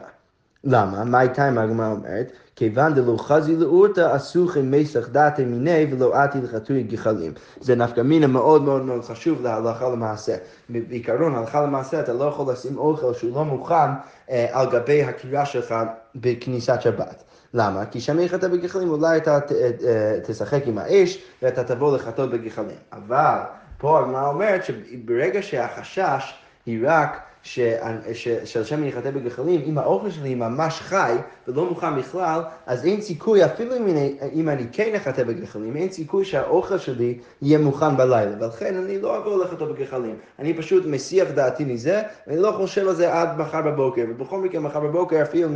למה? 0.63 1.03
מה 1.03 1.19
הייתה 1.19 1.47
עם 1.47 1.57
הגמרא 1.57 1.91
אומרת? 1.91 2.31
כיוון 2.55 2.93
דלא 2.93 3.17
חזי 3.17 3.55
לאורתא 3.55 4.15
אסוכי 4.15 4.61
מסך 4.61 5.09
דתי 5.11 5.45
מיני 5.45 5.87
ולא 5.91 6.15
עתי 6.15 6.37
לחתוי 6.41 6.83
גחלים. 6.83 7.33
זה 7.61 7.75
נפקא 7.75 8.01
מינה 8.01 8.27
מאוד 8.27 8.61
מאוד 8.61 8.81
מאוד 8.81 9.03
חשוב 9.03 9.41
להלכה 9.41 9.89
למעשה. 9.89 10.35
בעיקרון, 10.69 11.35
הלכה 11.35 11.61
למעשה 11.61 11.99
אתה 11.99 12.13
לא 12.13 12.23
יכול 12.23 12.53
לשים 12.53 12.77
אוכל 12.77 13.13
שהוא 13.13 13.35
לא 13.35 13.45
מוכן 13.45 13.91
אה, 14.29 14.47
על 14.51 14.69
גבי 14.69 15.03
הקירה 15.03 15.45
שלך 15.45 15.75
בכניסת 16.15 16.81
שבת. 16.81 17.23
למה? 17.53 17.85
כי 17.85 18.01
שם 18.01 18.19
יחטא 18.19 18.47
בגחלים, 18.47 18.89
אולי 18.89 19.17
אתה 19.17 19.39
אה, 19.85 20.19
תשחק 20.27 20.61
עם 20.65 20.77
האש 20.77 21.17
ואתה 21.41 21.63
תבוא 21.63 21.95
לחטוא 21.95 22.25
בגחלים. 22.25 22.77
אבל 22.91 23.37
פה 23.77 23.99
הגמרא 23.99 24.27
אומרת 24.27 24.65
שברגע 24.65 25.41
שהחשש 25.41 26.33
היא 26.65 26.79
רק 26.87 27.21
שהשם 27.43 28.83
יחטא 28.83 29.11
בגחלים, 29.11 29.61
אם 29.65 29.77
האוכל 29.77 30.09
שלי 30.09 30.35
ממש 30.35 30.79
חי 30.79 31.15
ולא 31.47 31.65
מוכן 31.65 31.95
בכלל, 31.95 32.41
אז 32.65 32.85
אין 32.85 33.01
סיכוי, 33.01 33.45
אפילו 33.45 33.77
אם 33.77 33.87
אני, 33.87 34.15
אם 34.33 34.49
אני 34.49 34.63
כן 34.71 34.95
אחטא 34.95 35.23
בגחלים, 35.23 35.75
אין 35.75 35.91
סיכוי 35.91 36.25
שהאוכל 36.25 36.77
שלי 36.77 37.19
יהיה 37.41 37.59
מוכן 37.59 37.97
בלילה. 37.97 38.31
ולכן 38.39 38.75
אני 38.75 39.01
לא 39.01 39.15
אעבור 39.15 39.37
לחטוא 39.37 39.67
בגחלים. 39.67 40.15
אני 40.39 40.53
פשוט 40.53 40.85
מסיח 40.85 41.27
דעתי 41.31 41.65
מזה, 41.65 42.01
ואני 42.27 42.39
לא 42.39 42.51
חושב 42.57 42.87
על 42.87 42.95
זה 42.95 43.13
עד 43.13 43.37
מחר 43.37 43.61
בבוקר. 43.61 44.05
ובכל 44.09 44.39
מקרה, 44.39 44.61
מחר 44.61 44.79
בבוקר, 44.79 45.21
אפילו, 45.21 45.49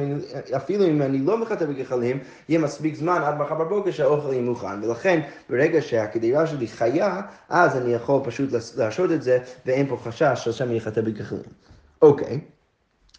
אפילו 0.56 0.86
אם 0.86 1.02
אני 1.02 1.20
לא 1.20 1.38
מחטא 1.38 1.66
בגחלים, 1.66 2.20
יהיה 2.50 2.60
מספיק 2.60 2.96
זמן 2.96 3.22
עד 3.26 3.38
מחר 3.38 3.56
בבוקר 3.56 3.92
שהאוכל 3.92 4.34
יהיה 4.34 4.42
מוכן. 4.42 4.84
ולכן, 4.84 5.22
ברגע 5.50 5.82
שהקדירה 5.82 6.48
שלי 6.48 6.68
חיה, 6.68 7.22
אז 7.50 7.78
אני 7.78 7.94
יכול 7.94 8.22
פשוט 8.24 8.50
להשעות 8.78 9.12
את 9.12 9.24
זה, 9.24 9.40
ואין 9.66 9.88
פה 9.88 9.98
חשש 10.04 10.42
שהשם 10.44 10.72
יחטא 10.72 11.02
בגחלים. 11.02 11.77
אוקיי, 12.02 12.40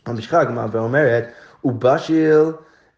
ממשיכה 0.09 0.41
הגמרא 0.41 0.67
ואומרת, 0.73 1.25
הוא 1.61 1.73
בשל 1.73 2.53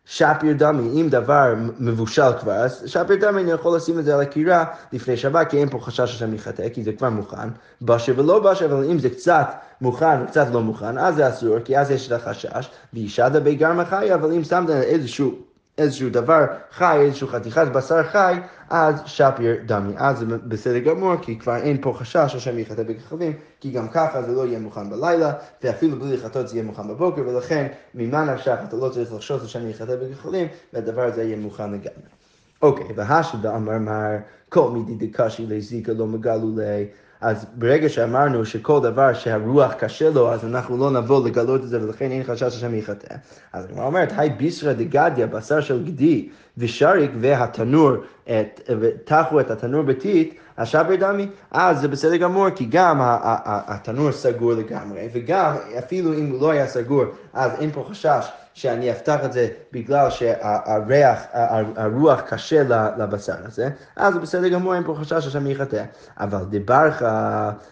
שפיר 0.04 0.52
דמי, 0.56 1.00
אם 1.00 1.08
דבר 1.08 1.54
מבושל 1.78 2.32
כבר, 2.40 2.52
אז 2.52 2.82
שפיר 2.86 3.16
דמי 3.20 3.42
אני 3.42 3.50
יכול 3.50 3.76
לשים 3.76 3.98
את 3.98 4.04
זה 4.04 4.14
על 4.14 4.20
הקירה 4.20 4.64
לפני 4.92 5.16
שבת, 5.16 5.50
כי 5.50 5.58
אין 5.58 5.68
פה 5.68 5.78
חשש 5.80 6.18
שאני 6.18 6.36
יחטא, 6.36 6.68
כי 6.68 6.82
זה 6.82 6.92
כבר 6.92 7.10
מוכן. 7.10 7.48
בשל 7.82 8.20
ולא 8.20 8.50
בשל, 8.50 8.72
אבל 8.72 8.84
אם 8.84 8.98
זה 8.98 9.10
קצת 9.10 9.46
מוכן 9.80 10.22
וקצת 10.22 10.46
לא 10.52 10.62
מוכן, 10.62 10.98
אז 10.98 11.14
זה 11.14 11.28
אסור, 11.28 11.60
כי 11.60 11.78
אז 11.78 11.90
יש 11.90 12.06
את 12.06 12.12
החשש, 12.12 12.70
ואישה 12.92 13.28
דבי 13.28 13.54
גרמה 13.54 13.84
חיה, 13.84 14.14
אבל 14.14 14.32
אם 14.32 14.44
שמת 14.44 14.70
איזשהו... 14.70 15.49
איזשהו 15.80 16.10
דבר 16.10 16.44
חי, 16.70 16.98
איזשהו 17.00 17.28
חתיכת 17.28 17.66
בשר 17.72 18.02
חי, 18.02 18.34
אז 18.70 19.02
שפיר 19.06 19.56
דמי. 19.66 19.92
אז 19.96 20.18
זה 20.18 20.26
בסדר 20.26 20.78
גמור, 20.78 21.16
כי 21.22 21.38
כבר 21.38 21.56
אין 21.56 21.76
פה 21.80 21.94
חשש 21.98 22.32
שהשם 22.32 22.58
יחטא 22.58 22.82
בככבים, 22.82 23.32
כי 23.60 23.70
גם 23.70 23.88
ככה 23.88 24.22
זה 24.22 24.32
לא 24.32 24.46
יהיה 24.46 24.58
מוכן 24.58 24.90
בלילה, 24.90 25.32
ואפילו 25.62 25.98
בלי 25.98 26.16
לחטות 26.16 26.48
זה 26.48 26.56
יהיה 26.56 26.64
מוכן 26.64 26.88
בבוקר, 26.88 27.22
ולכן 27.26 27.66
ממה 27.94 28.24
נפשך 28.24 28.56
אתה 28.68 28.76
לא 28.76 28.88
צריך 28.88 29.12
לחשוש 29.14 29.42
שהשם 29.42 29.68
יחטא 29.68 29.96
בככבים, 29.96 30.48
והדבר 30.72 31.02
הזה 31.02 31.22
יהיה 31.22 31.36
מוכן 31.36 31.70
לגמרי. 31.70 32.08
אוקיי, 32.62 32.86
והשדה 32.96 33.56
אמר 33.56 33.78
מר, 33.78 34.16
כל 34.48 34.70
מידי 34.70 35.06
דקשי 35.06 35.46
לזיקה 35.46 35.92
לא 35.92 36.06
מגלו 36.06 36.56
לי. 36.56 36.86
אז 37.20 37.46
ברגע 37.54 37.88
שאמרנו 37.88 38.44
שכל 38.44 38.80
דבר 38.82 39.12
שהרוח 39.12 39.72
קשה 39.72 40.10
לו, 40.10 40.32
אז 40.32 40.44
אנחנו 40.44 40.76
לא 40.76 40.90
נבוא 40.90 41.28
לגלות 41.28 41.64
את 41.64 41.68
זה, 41.68 41.82
ולכן 41.82 42.10
אין 42.10 42.24
חשש 42.24 42.42
שהשם 42.42 42.74
יחטא. 42.74 43.14
אז 43.52 43.66
היא 43.70 43.80
אומרת, 43.80 44.12
היי 44.16 44.30
ביסרא 44.30 44.72
דגדיא, 44.72 45.26
בשר 45.26 45.60
של 45.60 45.84
גדי, 45.84 46.28
ושריק 46.58 47.10
והתנור, 47.20 47.92
תחו 49.04 49.40
את 49.40 49.50
התנור 49.50 49.82
ביתית, 49.82 50.34
השבר 50.58 50.96
דמי, 50.96 51.28
אז 51.50 51.80
זה 51.80 51.88
בסדר 51.88 52.16
גמור, 52.16 52.50
כי 52.50 52.66
גם 52.70 52.98
התנור 53.00 54.12
סגור 54.12 54.52
לגמרי, 54.52 55.08
וגם 55.12 55.54
אפילו 55.78 56.14
אם 56.14 56.30
הוא 56.30 56.40
לא 56.40 56.50
היה 56.50 56.66
סגור, 56.66 57.04
אז 57.32 57.52
אין 57.60 57.70
פה 57.70 57.86
חשש 57.90 58.28
שאני 58.60 58.90
אפתח 58.90 59.18
את 59.24 59.32
זה 59.32 59.48
בגלל 59.72 60.10
שהריח, 60.10 61.18
הרוח 61.76 62.20
קשה 62.20 62.62
לבשר 62.98 63.34
הזה, 63.44 63.68
אז 63.96 64.16
בסדר 64.18 64.48
גמור, 64.48 64.74
אין 64.74 64.84
פה 64.84 64.94
חשש 65.00 65.12
שהשם 65.12 65.46
יחטא. 65.46 65.84
אבל 66.18 66.44
דיברך, 66.44 67.02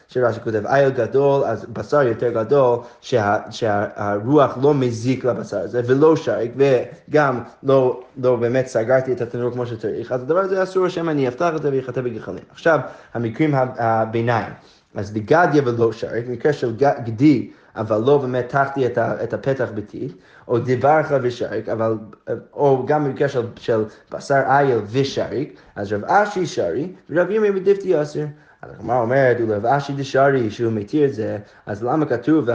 שרש"י 0.08 0.40
כותב, 0.40 0.66
איל 0.66 0.90
גדול, 0.90 1.44
אז 1.44 1.64
בשר 1.64 2.02
יותר 2.02 2.30
גדול, 2.30 2.78
שה, 3.00 3.36
שהרוח 3.50 4.58
לא 4.62 4.74
מזיק 4.74 5.24
לבשר 5.24 5.58
הזה, 5.58 5.80
ולא 5.86 6.16
שריק, 6.16 6.52
וגם 6.56 7.40
לא, 7.62 8.00
לא 8.22 8.36
באמת 8.36 8.66
סגרתי 8.66 9.12
את 9.12 9.20
התנור 9.20 9.50
כמו 9.50 9.66
שצריך, 9.66 10.12
אז 10.12 10.22
הדבר 10.22 10.38
הזה 10.38 10.62
אסור 10.62 10.88
שמא 10.88 11.10
אני 11.10 11.28
אפתח 11.28 11.52
את 11.56 11.62
זה 11.62 11.70
ויחטא 11.70 12.00
בגחלים. 12.00 12.44
עכשיו, 12.50 12.80
המקרים 13.14 13.54
הביניים. 13.78 14.52
אז 14.94 15.12
דגדיה 15.12 15.62
ולא 15.64 15.92
שריק, 15.92 16.28
מקרה 16.28 16.52
של 16.52 16.76
גדי, 16.76 17.50
אבל 17.78 18.00
לא 18.06 18.18
באמת 18.18 18.48
תחתי 18.48 18.86
את, 18.86 18.98
את 18.98 19.34
הפתח 19.34 19.68
ביתי, 19.74 20.08
או 20.48 20.58
דיברך 20.58 21.12
ושריק, 21.22 21.68
אבל, 21.68 21.98
או 22.52 22.86
גם 22.86 23.04
במקרה 23.04 23.28
של, 23.28 23.46
של 23.56 23.84
בשר 24.10 24.42
איל 24.48 24.78
ושריק, 24.90 25.60
אז 25.76 25.92
רב 25.92 26.04
אשי 26.04 26.46
שרי, 26.46 26.92
ורב 27.10 27.30
ימי 27.30 27.50
בדפתי 27.50 28.02
אסר. 28.02 28.24
הגמרא 28.74 29.00
אומרת, 29.00 29.36
ולרב 29.40 29.66
אשי 29.66 29.92
דשרי, 29.92 30.50
שהוא 30.50 30.72
מתיר 30.72 31.04
את 31.04 31.14
זה, 31.14 31.38
אז 31.66 31.84
למה 31.84 32.06
כתוב, 32.06 32.48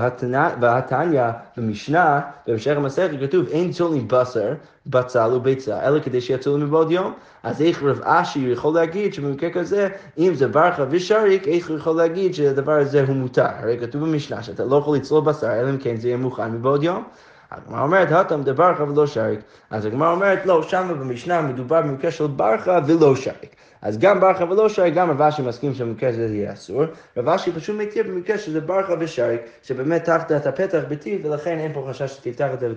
והתניא 0.60 1.30
במשנה, 1.58 2.22
בהמשך 2.48 2.78
המסכת 2.78 3.10
כתוב, 3.22 3.48
אין 3.48 3.72
צולים 3.72 4.08
בשר, 4.08 4.54
בצל 4.88 5.30
וביצה, 5.34 5.88
אלא 5.88 6.00
כדי 6.00 6.22
שיצאו 6.22 6.58
מבעוד 6.58 6.92
יום. 6.92 7.14
אז 7.44 7.62
איך 7.62 7.84
רב 7.84 8.02
אשי 8.04 8.40
יכול 8.40 8.76
להגיד 8.76 9.14
שבמקרה 9.14 9.50
כזה, 9.50 9.90
אם 10.18 10.34
זה 10.36 10.48
ברכה 10.48 10.84
ושריק, 10.90 11.48
איך 11.48 11.70
הוא 11.70 11.78
יכול 11.78 11.96
להגיד 11.96 12.34
שהדבר 12.36 12.72
הזה 12.72 13.04
הוא 13.08 13.16
מותר? 13.16 13.48
הרי 13.60 13.78
כתוב 13.80 14.02
במשנה 14.02 14.44
שאתה 14.44 14.66
לא 14.66 14.76
יכול 14.76 14.96
לצלול 14.96 15.24
בשר, 15.24 15.60
אלא 15.60 15.70
אם 15.70 15.78
כן 15.78 15.96
זה 15.96 16.08
יהיה 16.08 16.18
מוכן 16.18 16.52
מבעוד 16.52 16.84
יום. 16.84 17.04
הגמרא 17.52 17.84
אומרת, 17.84 18.12
הטם 18.12 18.44
דברכה 18.44 18.84
ולא 18.84 19.08
שריק. 19.08 19.40
אז 19.70 19.86
הגמרא 19.86 20.12
אומרת, 20.12 20.46
לא, 20.46 20.64
שם 20.64 20.88
במשנה 21.00 21.42
מדובר 21.42 21.82
במקרה 21.82 22.12
של 22.12 22.28
ברכה 22.28 22.80
ולא 22.88 23.16
שריק. 23.16 23.56
אז 23.84 23.98
גם 23.98 24.20
ברכה 24.20 24.44
ולא 24.44 24.70
שריק, 24.70 24.94
גם 24.94 25.12
רב 25.12 25.22
אשי 25.22 25.42
מסכים 25.42 25.74
שבמקרה 25.74 26.10
הזה 26.10 26.28
זה 26.28 26.36
יהיה 26.36 26.54
אסור. 26.54 26.84
רב 27.18 27.30
אשי 27.30 27.52
פשוט 27.52 27.76
מכיר 27.80 28.04
במקרה 28.04 28.38
שזה 28.38 28.62
ברכה 28.62 28.94
ושריק, 29.00 29.42
שבאמת 29.64 30.04
תחת 30.04 30.32
את 30.32 30.48
הפתח 30.48 30.82
ביתי, 30.88 31.22
ולכן 31.24 31.60
אין 31.60 31.74
פה 31.74 31.86
חשש 31.90 32.12
שתפתח 32.14 32.48
את 32.54 32.60
זה 32.60 32.74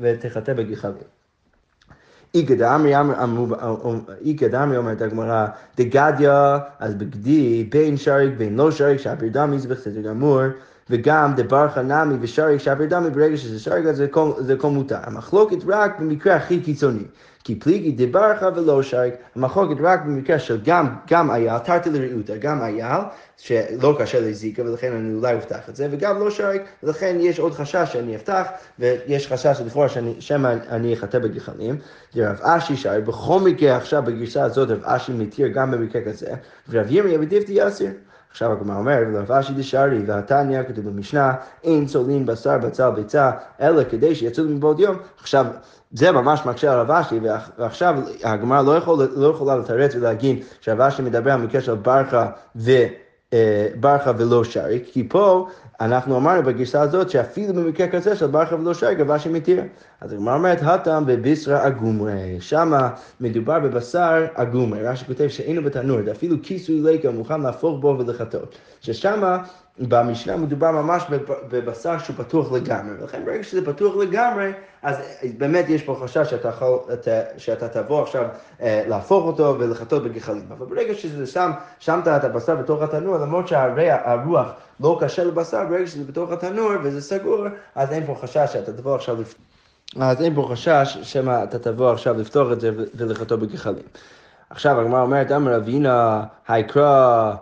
ותחטא 0.00 0.52
בגחלים. 0.52 0.94
איכא 2.34 2.54
דאמרי 4.48 4.76
אומרת 4.76 5.02
הגמרא, 5.02 5.46
דגדיא, 5.76 6.30
אז 6.78 6.94
בגדי, 6.94 7.64
בין 7.64 7.96
שריק, 7.96 8.34
בין 8.36 8.56
לא 8.56 8.70
שריק, 8.70 8.98
שהפיר 8.98 9.28
דמי 9.32 9.58
זה 9.58 10.02
גמור. 10.02 10.40
וגם 10.90 11.34
דבר 11.36 11.68
חנמי 11.68 12.14
ושריק 12.20 12.60
שבר 12.60 12.84
דמי, 12.84 13.10
ברגע 13.10 13.36
שזה 13.36 13.60
שריק 13.60 13.84
זה 13.84 14.06
זה 14.38 14.56
כל 14.56 14.70
מותר. 14.70 14.96
המחלוקת 15.02 15.58
רק 15.66 16.00
במקרה 16.00 16.36
הכי 16.36 16.60
קיצוני. 16.60 17.04
כי 17.44 17.54
פליגי 17.54 18.06
דברכה 18.06 18.48
ולא 18.56 18.82
שריק, 18.82 19.14
המחלוקת 19.36 19.80
רק 19.80 20.04
במקרה 20.04 20.38
של 20.38 20.60
גם, 20.64 20.88
גם 21.10 21.30
אייל, 21.30 21.58
תרתי 21.58 21.90
לרעותה, 21.90 22.36
גם 22.36 22.62
אייל, 22.62 23.00
שלא 23.36 23.96
קשה 23.98 24.20
לזיקה 24.20 24.62
ולכן 24.62 24.92
אני 24.92 25.14
אולי 25.14 25.38
אפתח 25.38 25.68
את 25.68 25.76
זה, 25.76 25.88
וגם 25.90 26.18
לא 26.18 26.30
שריק, 26.30 26.62
ולכן 26.82 27.16
יש 27.20 27.38
עוד 27.38 27.54
חשש 27.54 27.92
שאני 27.92 28.16
אפתח, 28.16 28.46
ויש 28.78 29.32
חשש 29.32 29.60
לכאורה 29.66 29.86
שמא 30.18 30.54
אני 30.68 30.94
אחטא 30.94 31.18
בגחלים. 31.18 31.76
רב 32.16 32.38
אשי 32.42 32.76
שריק, 32.76 33.04
בכל 33.04 33.40
מקרה 33.40 33.76
עכשיו 33.76 34.02
בגרסה 34.02 34.44
הזאת 34.44 34.70
רב 34.70 34.80
אשי 34.84 35.12
מתיר 35.12 35.48
גם 35.48 35.70
במקרה 35.70 36.02
כזה, 36.02 36.34
ורב 36.68 36.86
ירמיה 36.90 37.18
בדיפתי 37.18 37.52
יסיר. 37.56 37.90
עכשיו 38.32 38.52
הגמרא 38.52 38.76
אומרת, 38.76 39.06
ולבשי 39.08 39.52
דשארי 39.52 40.02
והתניא, 40.06 40.62
כתוב 40.62 40.88
במשנה, 40.88 41.34
אין 41.64 41.86
צולין 41.86 42.26
בשר 42.26 42.58
בצל 42.58 42.90
ביצה, 42.90 43.30
אלא 43.60 43.82
כדי 43.90 44.14
שיצאו 44.14 44.44
מבעוד 44.44 44.80
יום. 44.80 44.96
עכשיו, 45.20 45.46
זה 45.92 46.12
ממש 46.12 46.46
מקשה 46.46 46.72
על 46.72 46.80
רבשי, 46.80 47.20
ועכשיו 47.58 47.94
הגמרא 48.24 48.62
לא, 48.62 48.76
יכול, 48.76 49.08
לא 49.16 49.26
יכולה 49.26 49.56
לתרץ 49.56 49.94
ולהגיד 49.94 50.44
שרבשי 50.60 51.02
מדבר 51.02 51.32
על 51.32 51.40
מקרה 51.40 51.60
של 51.60 51.74
ברכה 51.74 52.30
ו... 52.56 52.70
אה, 53.32 53.68
ברכה 53.80 54.12
ולא 54.18 54.44
שריק, 54.44 54.88
כי 54.92 55.08
פה 55.08 55.46
אנחנו 55.84 56.16
אמרנו 56.16 56.42
בגרסה 56.42 56.80
הזאת 56.80 57.10
שאפילו 57.10 57.54
במקרה 57.54 57.88
כזה 57.88 58.16
של 58.16 58.26
בר 58.26 58.44
ולא 58.60 58.74
שי 58.74 58.94
גבה 58.94 59.18
שמתיר. 59.18 59.62
אז 60.00 60.12
הגמרא 60.12 60.34
אומרת, 60.34 60.58
הטעם 60.62 61.06
בביסרא 61.06 61.66
אגומרי, 61.66 62.40
שמה 62.40 62.90
מדובר 63.20 63.58
בבשר 63.58 64.26
אגומרי, 64.34 64.82
רש"י 64.82 65.04
כותב 65.04 65.28
שאינו 65.28 65.62
בתנור, 65.62 65.98
אפילו 66.10 66.36
כיסוי 66.42 66.80
ליקה 66.80 67.10
מוכן 67.10 67.40
להפוך 67.40 67.80
בו 67.80 67.96
ולחטות. 67.98 68.58
ששמה 68.80 69.38
במשנה 69.78 70.36
מדובר 70.36 70.70
ממש 70.70 71.02
בבשר 71.50 71.98
שהוא 71.98 72.16
פתוח 72.16 72.52
לגמרי, 72.52 72.94
ולכן 73.00 73.24
ברגע 73.24 73.42
שזה 73.42 73.66
פתוח 73.66 73.96
לגמרי, 73.96 74.52
אז 74.82 74.96
באמת 75.38 75.68
יש 75.68 75.82
פה 75.82 75.98
חשש 76.02 76.30
שאתה, 76.30 76.48
יכול, 76.48 76.78
שאתה 77.36 77.68
תבוא 77.68 78.02
עכשיו 78.02 78.24
אה, 78.60 78.84
להפוך 78.88 79.24
אותו 79.24 79.56
ולחטות 79.58 80.02
בגחלים. 80.04 80.44
אבל 80.48 80.66
ברגע 80.66 80.94
שזה 80.94 81.26
שם, 81.26 81.50
שמת 81.78 82.08
את 82.08 82.24
הבשר 82.24 82.56
בתוך 82.56 82.82
התנור, 82.82 83.16
למרות 83.16 83.48
שהרוח 83.48 84.48
לא 84.80 84.98
קשה 85.00 85.24
לבשר, 85.24 85.64
ברגע 85.68 85.86
שזה 85.86 86.04
בתוך 86.04 86.30
התנור 86.30 86.70
וזה 86.82 87.02
סגור, 87.02 87.46
אז 87.74 87.92
אין 87.92 88.06
פה 88.06 88.14
חשש 88.22 88.52
שאתה 88.52 88.72
תבוא 88.72 88.94
עכשיו 88.94 89.20
לפתוח. 89.20 89.42
אז 90.00 90.22
אין 90.22 90.34
פה 90.34 90.48
חשש 90.50 90.98
שמא 91.02 91.44
אתה 91.44 91.58
תבוא 91.58 91.90
עכשיו 91.92 92.18
לפתוח 92.18 92.52
את 92.52 92.60
זה 92.60 92.70
ולחטוא 92.94 93.36
בגחלים. 93.36 93.84
עכשיו 94.50 94.80
הגמרא 94.80 95.02
אומרת, 95.02 95.32
אמר 95.32 95.56
אבינה, 95.56 96.24
היקרא... 96.48 97.34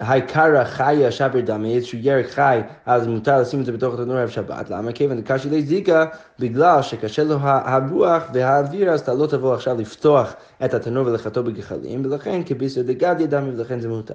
העיקרא 0.00 0.64
חיה 0.64 1.10
שבר 1.10 1.40
דמי, 1.40 1.76
איזשהו 1.76 1.98
ירק 1.98 2.26
חי, 2.26 2.60
אז 2.86 3.06
מותר 3.06 3.40
לשים 3.40 3.60
את 3.60 3.66
זה 3.66 3.72
בתוך 3.72 3.94
התנור 3.94 4.16
ערב 4.16 4.28
שבת. 4.28 4.70
למה? 4.70 4.92
כיוון 4.92 5.22
קשי 5.22 5.50
לזיקה, 5.50 6.04
בגלל 6.38 6.82
שקשה 6.82 7.24
לו 7.24 7.36
הרוח 7.40 8.22
והאוויר, 8.32 8.90
אז 8.90 9.00
אתה 9.00 9.14
לא 9.14 9.26
תבוא 9.26 9.54
עכשיו 9.54 9.80
לפתוח 9.80 10.34
את 10.64 10.74
התנור 10.74 11.06
ולחטוא 11.06 11.42
בגחלים, 11.42 12.02
ולכן 12.04 12.42
כביסר 12.46 12.82
דגדיה 12.82 13.26
דמי, 13.26 13.50
ולכן 13.56 13.80
זה 13.80 13.88
מותר. 13.88 14.14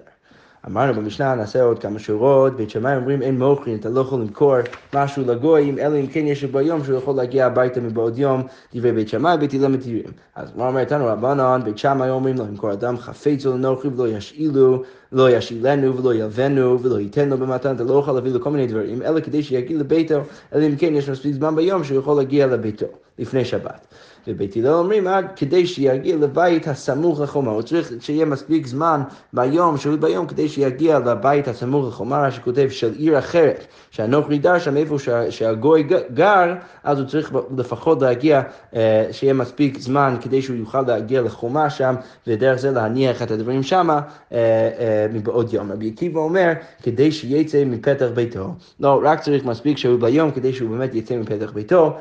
אמרנו 0.67 0.93
במשנה, 0.93 1.35
נעשה 1.35 1.63
עוד 1.63 1.79
כמה 1.79 1.99
שורות, 1.99 2.55
בית 2.55 2.69
שמאי 2.69 2.95
אומרים 2.95 3.21
אין 3.21 3.39
מוכרין, 3.39 3.77
אתה 3.77 3.89
לא 3.89 4.01
יכול 4.01 4.21
למכור 4.21 4.55
משהו 4.95 5.23
לגויים, 5.27 5.79
אלא 5.79 5.99
אם 5.99 6.07
כן 6.07 6.27
יש 6.27 6.43
ביום 6.43 6.83
שהוא 6.83 6.97
יכול 6.97 7.15
להגיע 7.15 7.45
הביתה 7.45 7.81
מבעוד 7.81 8.17
יום, 8.17 8.43
דברי 8.75 8.91
בית 8.91 9.09
שמאי, 9.09 9.37
בית 9.37 9.53
הלל 9.53 9.67
מתירים. 9.67 10.11
אז 10.35 10.49
מה 10.55 10.67
אומרת 10.67 10.91
לנו 10.91 11.05
רבנן, 11.05 11.61
בית 11.63 11.77
שמאי 11.77 12.09
אומרים 12.09 12.35
לא 12.37 12.43
למכור 12.43 12.73
אדם 12.73 12.97
חפץ 12.97 13.45
או 13.45 13.51
לנוכרי 13.51 13.91
ולא 13.95 14.07
ישאילו, 14.07 14.83
לא 15.11 15.29
ישאילנו 15.29 15.97
ולא 15.97 16.13
ילבנו 16.13 16.79
ולא 16.79 16.99
ייתן 16.99 17.29
לו 17.29 17.37
במתן, 17.37 17.75
אתה 17.75 17.83
לא 17.83 17.99
יכול 17.99 18.13
להביא 18.13 18.31
לו 18.31 18.41
כל 18.41 18.49
מיני 18.49 18.67
דברים, 18.67 19.01
אלא 19.01 19.19
כדי 19.19 19.43
שיגיע 19.43 19.77
לביתו, 19.79 20.19
אלא 20.55 20.65
אם 20.65 20.75
כן 20.75 20.95
יש 20.95 21.09
מספיק 21.09 21.33
זמן 21.33 21.55
ביום 21.55 21.83
שהוא 21.83 21.99
יכול 21.99 22.17
להגיע 22.17 22.47
לביתו, 22.47 22.87
לפני 23.19 23.45
שבת. 23.45 23.87
ובית 24.27 24.55
הלל 24.55 24.67
אומרים, 24.67 25.07
עד 25.07 25.25
כדי 25.35 25.67
שיגיע 25.67 26.15
לבית 26.15 26.67
הסמוך 26.67 27.21
לחומה, 27.21 27.51
הוא 27.51 27.61
צריך 27.61 27.91
שיהיה 27.99 28.25
מספיק 28.25 28.67
זמן 28.67 29.01
ביום, 29.33 29.77
שהות 29.77 29.99
ביום, 29.99 30.27
כדי 30.27 30.49
שיגיע 30.49 30.99
לבית 30.99 31.47
הסמוך 31.47 31.87
לחומה, 31.87 32.21
מה 32.21 32.31
שכותב 32.31 32.67
של 32.69 32.93
עיר 32.97 33.19
אחרת, 33.19 33.65
שהנוכרי 33.91 34.39
דר 34.39 34.59
שם 34.59 34.77
איפה 34.77 34.97
שהגוי 35.29 35.87
גר, 36.13 36.53
אז 36.83 36.99
הוא 36.99 37.07
צריך 37.07 37.31
לפחות 37.57 38.01
להגיע, 38.01 38.41
אה, 38.75 39.07
שיהיה 39.11 39.33
מספיק 39.33 39.79
זמן 39.79 40.15
כדי 40.21 40.41
שהוא 40.41 40.57
יוכל 40.57 40.81
להגיע 40.81 41.21
לחומה 41.21 41.69
שם, 41.69 41.95
ודרך 42.27 42.59
זה 42.59 42.71
להניח 42.71 43.21
את 43.21 43.31
הדברים 43.31 43.63
שמה 43.63 44.01
אה, 44.31 44.37
אה, 44.79 45.05
מבעוד 45.13 45.53
יום. 45.53 45.71
רבי 45.71 45.91
עקיבא 45.95 46.19
אומר, 46.19 46.51
כדי 46.83 47.11
שיצא 47.11 47.63
מפתח 47.65 48.07
ביתו. 48.13 48.53
לא, 48.79 49.01
רק 49.03 49.19
צריך 49.21 49.45
מספיק 49.45 49.77
שהות 49.77 49.99
ביום 49.99 50.31
כדי 50.31 50.53
שהוא 50.53 50.69
באמת 50.69 50.95
יצא 50.95 51.15
מפתח 51.15 51.51
ביתו. 51.53 51.97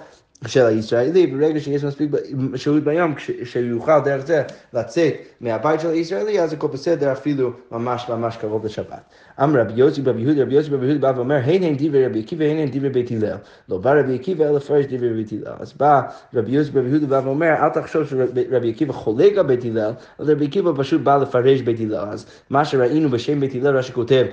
של 0.47 0.67
הישראלי, 0.67 1.27
ברגע 1.27 1.61
שיש 1.61 1.85
מספיק 1.85 2.11
שהות 2.55 2.85
ביום, 2.85 3.15
שיוכל 3.45 4.01
דרך 4.05 4.27
זה 4.27 4.43
לצאת 4.73 5.15
מהבית 5.41 5.81
של 5.81 5.91
הישראלי, 5.91 6.41
אז 6.41 6.53
הכל 6.53 6.67
בסדר, 6.67 7.13
אפילו 7.13 7.53
ממש 7.73 8.09
ממש 8.09 8.37
קרוב 8.37 8.65
לשבת. 8.65 9.01
אמר 9.43 9.61
רבי 9.61 9.73
יוסי 9.77 10.03
ברבי 10.03 10.23
יהודה, 10.23 10.43
רבי 10.43 10.55
יוסי 10.55 10.71
ברבי 10.71 10.87
יהודה 10.87 11.13
בא 11.13 11.19
ואומר, 11.19 11.37
הן 11.45 11.63
הן 11.63 11.75
דברי 11.79 12.07
רבי 12.07 12.21
עקיבא, 12.21 12.45
הן 12.45 12.57
הן 12.57 12.69
דברי 12.71 12.89
בית 12.89 13.11
הלל. 13.11 13.37
לא 13.69 13.79
בא 13.79 13.93
רבי 14.01 14.15
עקיבא 14.15 14.49
אלא 14.49 14.59
פרש 14.59 14.87
דברי 14.87 15.15
בית 15.15 15.33
הלל. 15.33 15.55
אז 15.61 15.73
בא 15.73 16.01
רבי 16.35 16.51
יוסי 16.51 16.71
ברבי 16.71 16.89
יהודה 16.89 17.07
בא 17.07 17.21
ואומר, 17.25 17.55
אל 17.55 17.69
תחשוב 17.69 18.05
שרבי 18.07 18.71
עקיבא 18.71 18.93
חולק 18.93 19.39
על 19.39 19.47
בית 19.47 19.65
הלל, 19.65 19.93
אלא 20.21 20.33
רבי 20.33 20.47
עקיבא 20.47 20.71
פשוט 20.77 21.01
בא 21.01 21.17
לפרש 21.17 21.61
בית 21.61 21.81
הלל. 21.81 22.09
אז 22.11 22.27
מה 22.51 22.65
שראינו 22.65 23.11
בשם 23.11 23.41
בית 23.41 23.55
הלל, 23.55 23.77
רש"י 23.77 23.93
כותב, 23.93 24.27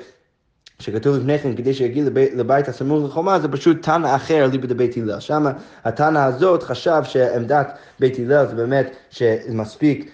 שכתוב 0.80 1.18
לפני 1.18 1.40
כן, 1.40 1.56
כדי 1.56 1.74
שיגיע 1.74 2.04
לבית, 2.06 2.34
לבית 2.34 2.68
הסמוך 2.68 3.06
לחומה, 3.06 3.40
זה 3.40 3.48
פשוט 3.48 3.82
תנא 3.82 4.16
אחר 4.16 4.48
ליבא 4.52 4.68
דבית 4.68 4.98
הלל. 4.98 5.20
שם 5.20 5.46
התנא 5.84 6.20
הזאת 6.20 6.64
חשב 6.64 7.02
שעמדת 7.04 7.78
בית 8.00 8.20
הלל 8.20 8.48
זה 8.48 8.56
באמת 8.56 8.96
שמספיק 9.10 10.12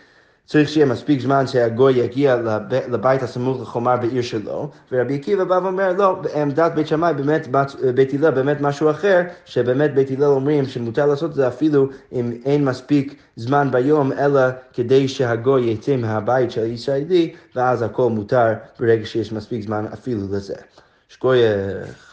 צריך 0.51 0.69
שיהיה 0.69 0.85
מספיק 0.85 1.21
זמן 1.21 1.47
שהגוי 1.47 1.93
יגיע 1.93 2.35
לבית 2.91 3.23
הסמוך 3.23 3.61
לחומר 3.61 3.95
בעיר 3.97 4.21
שלו, 4.21 4.69
ורבי 4.91 5.15
עקיבא 5.15 5.43
בא 5.43 5.59
ואומר, 5.63 5.93
לא, 5.97 6.21
עמדת 6.35 6.71
בית 6.71 6.87
שמאי 6.87 7.13
באמת, 7.13 7.47
בית 7.95 8.13
הלל 8.13 8.31
באמת 8.31 8.61
משהו 8.61 8.89
אחר, 8.89 9.21
שבאמת 9.45 9.93
בית 9.93 10.11
הלל 10.11 10.23
אומרים 10.23 10.65
שמותר 10.65 11.05
לעשות 11.05 11.29
את 11.29 11.35
זה 11.35 11.47
אפילו 11.47 11.89
אם 12.13 12.31
אין 12.45 12.65
מספיק 12.65 13.15
זמן 13.35 13.67
ביום, 13.71 14.11
אלא 14.11 14.41
כדי 14.73 15.07
שהגוי 15.07 15.69
יצא 15.69 15.95
מהבית 15.95 16.51
של 16.51 16.63
הישראלי, 16.63 17.33
ואז 17.55 17.81
הכל 17.81 18.09
מותר 18.09 18.53
ברגע 18.79 19.05
שיש 19.05 19.33
מספיק 19.33 19.65
זמן 19.65 19.85
אפילו 19.93 20.21
לזה. 20.31 20.55
שכוייך. 21.09 22.11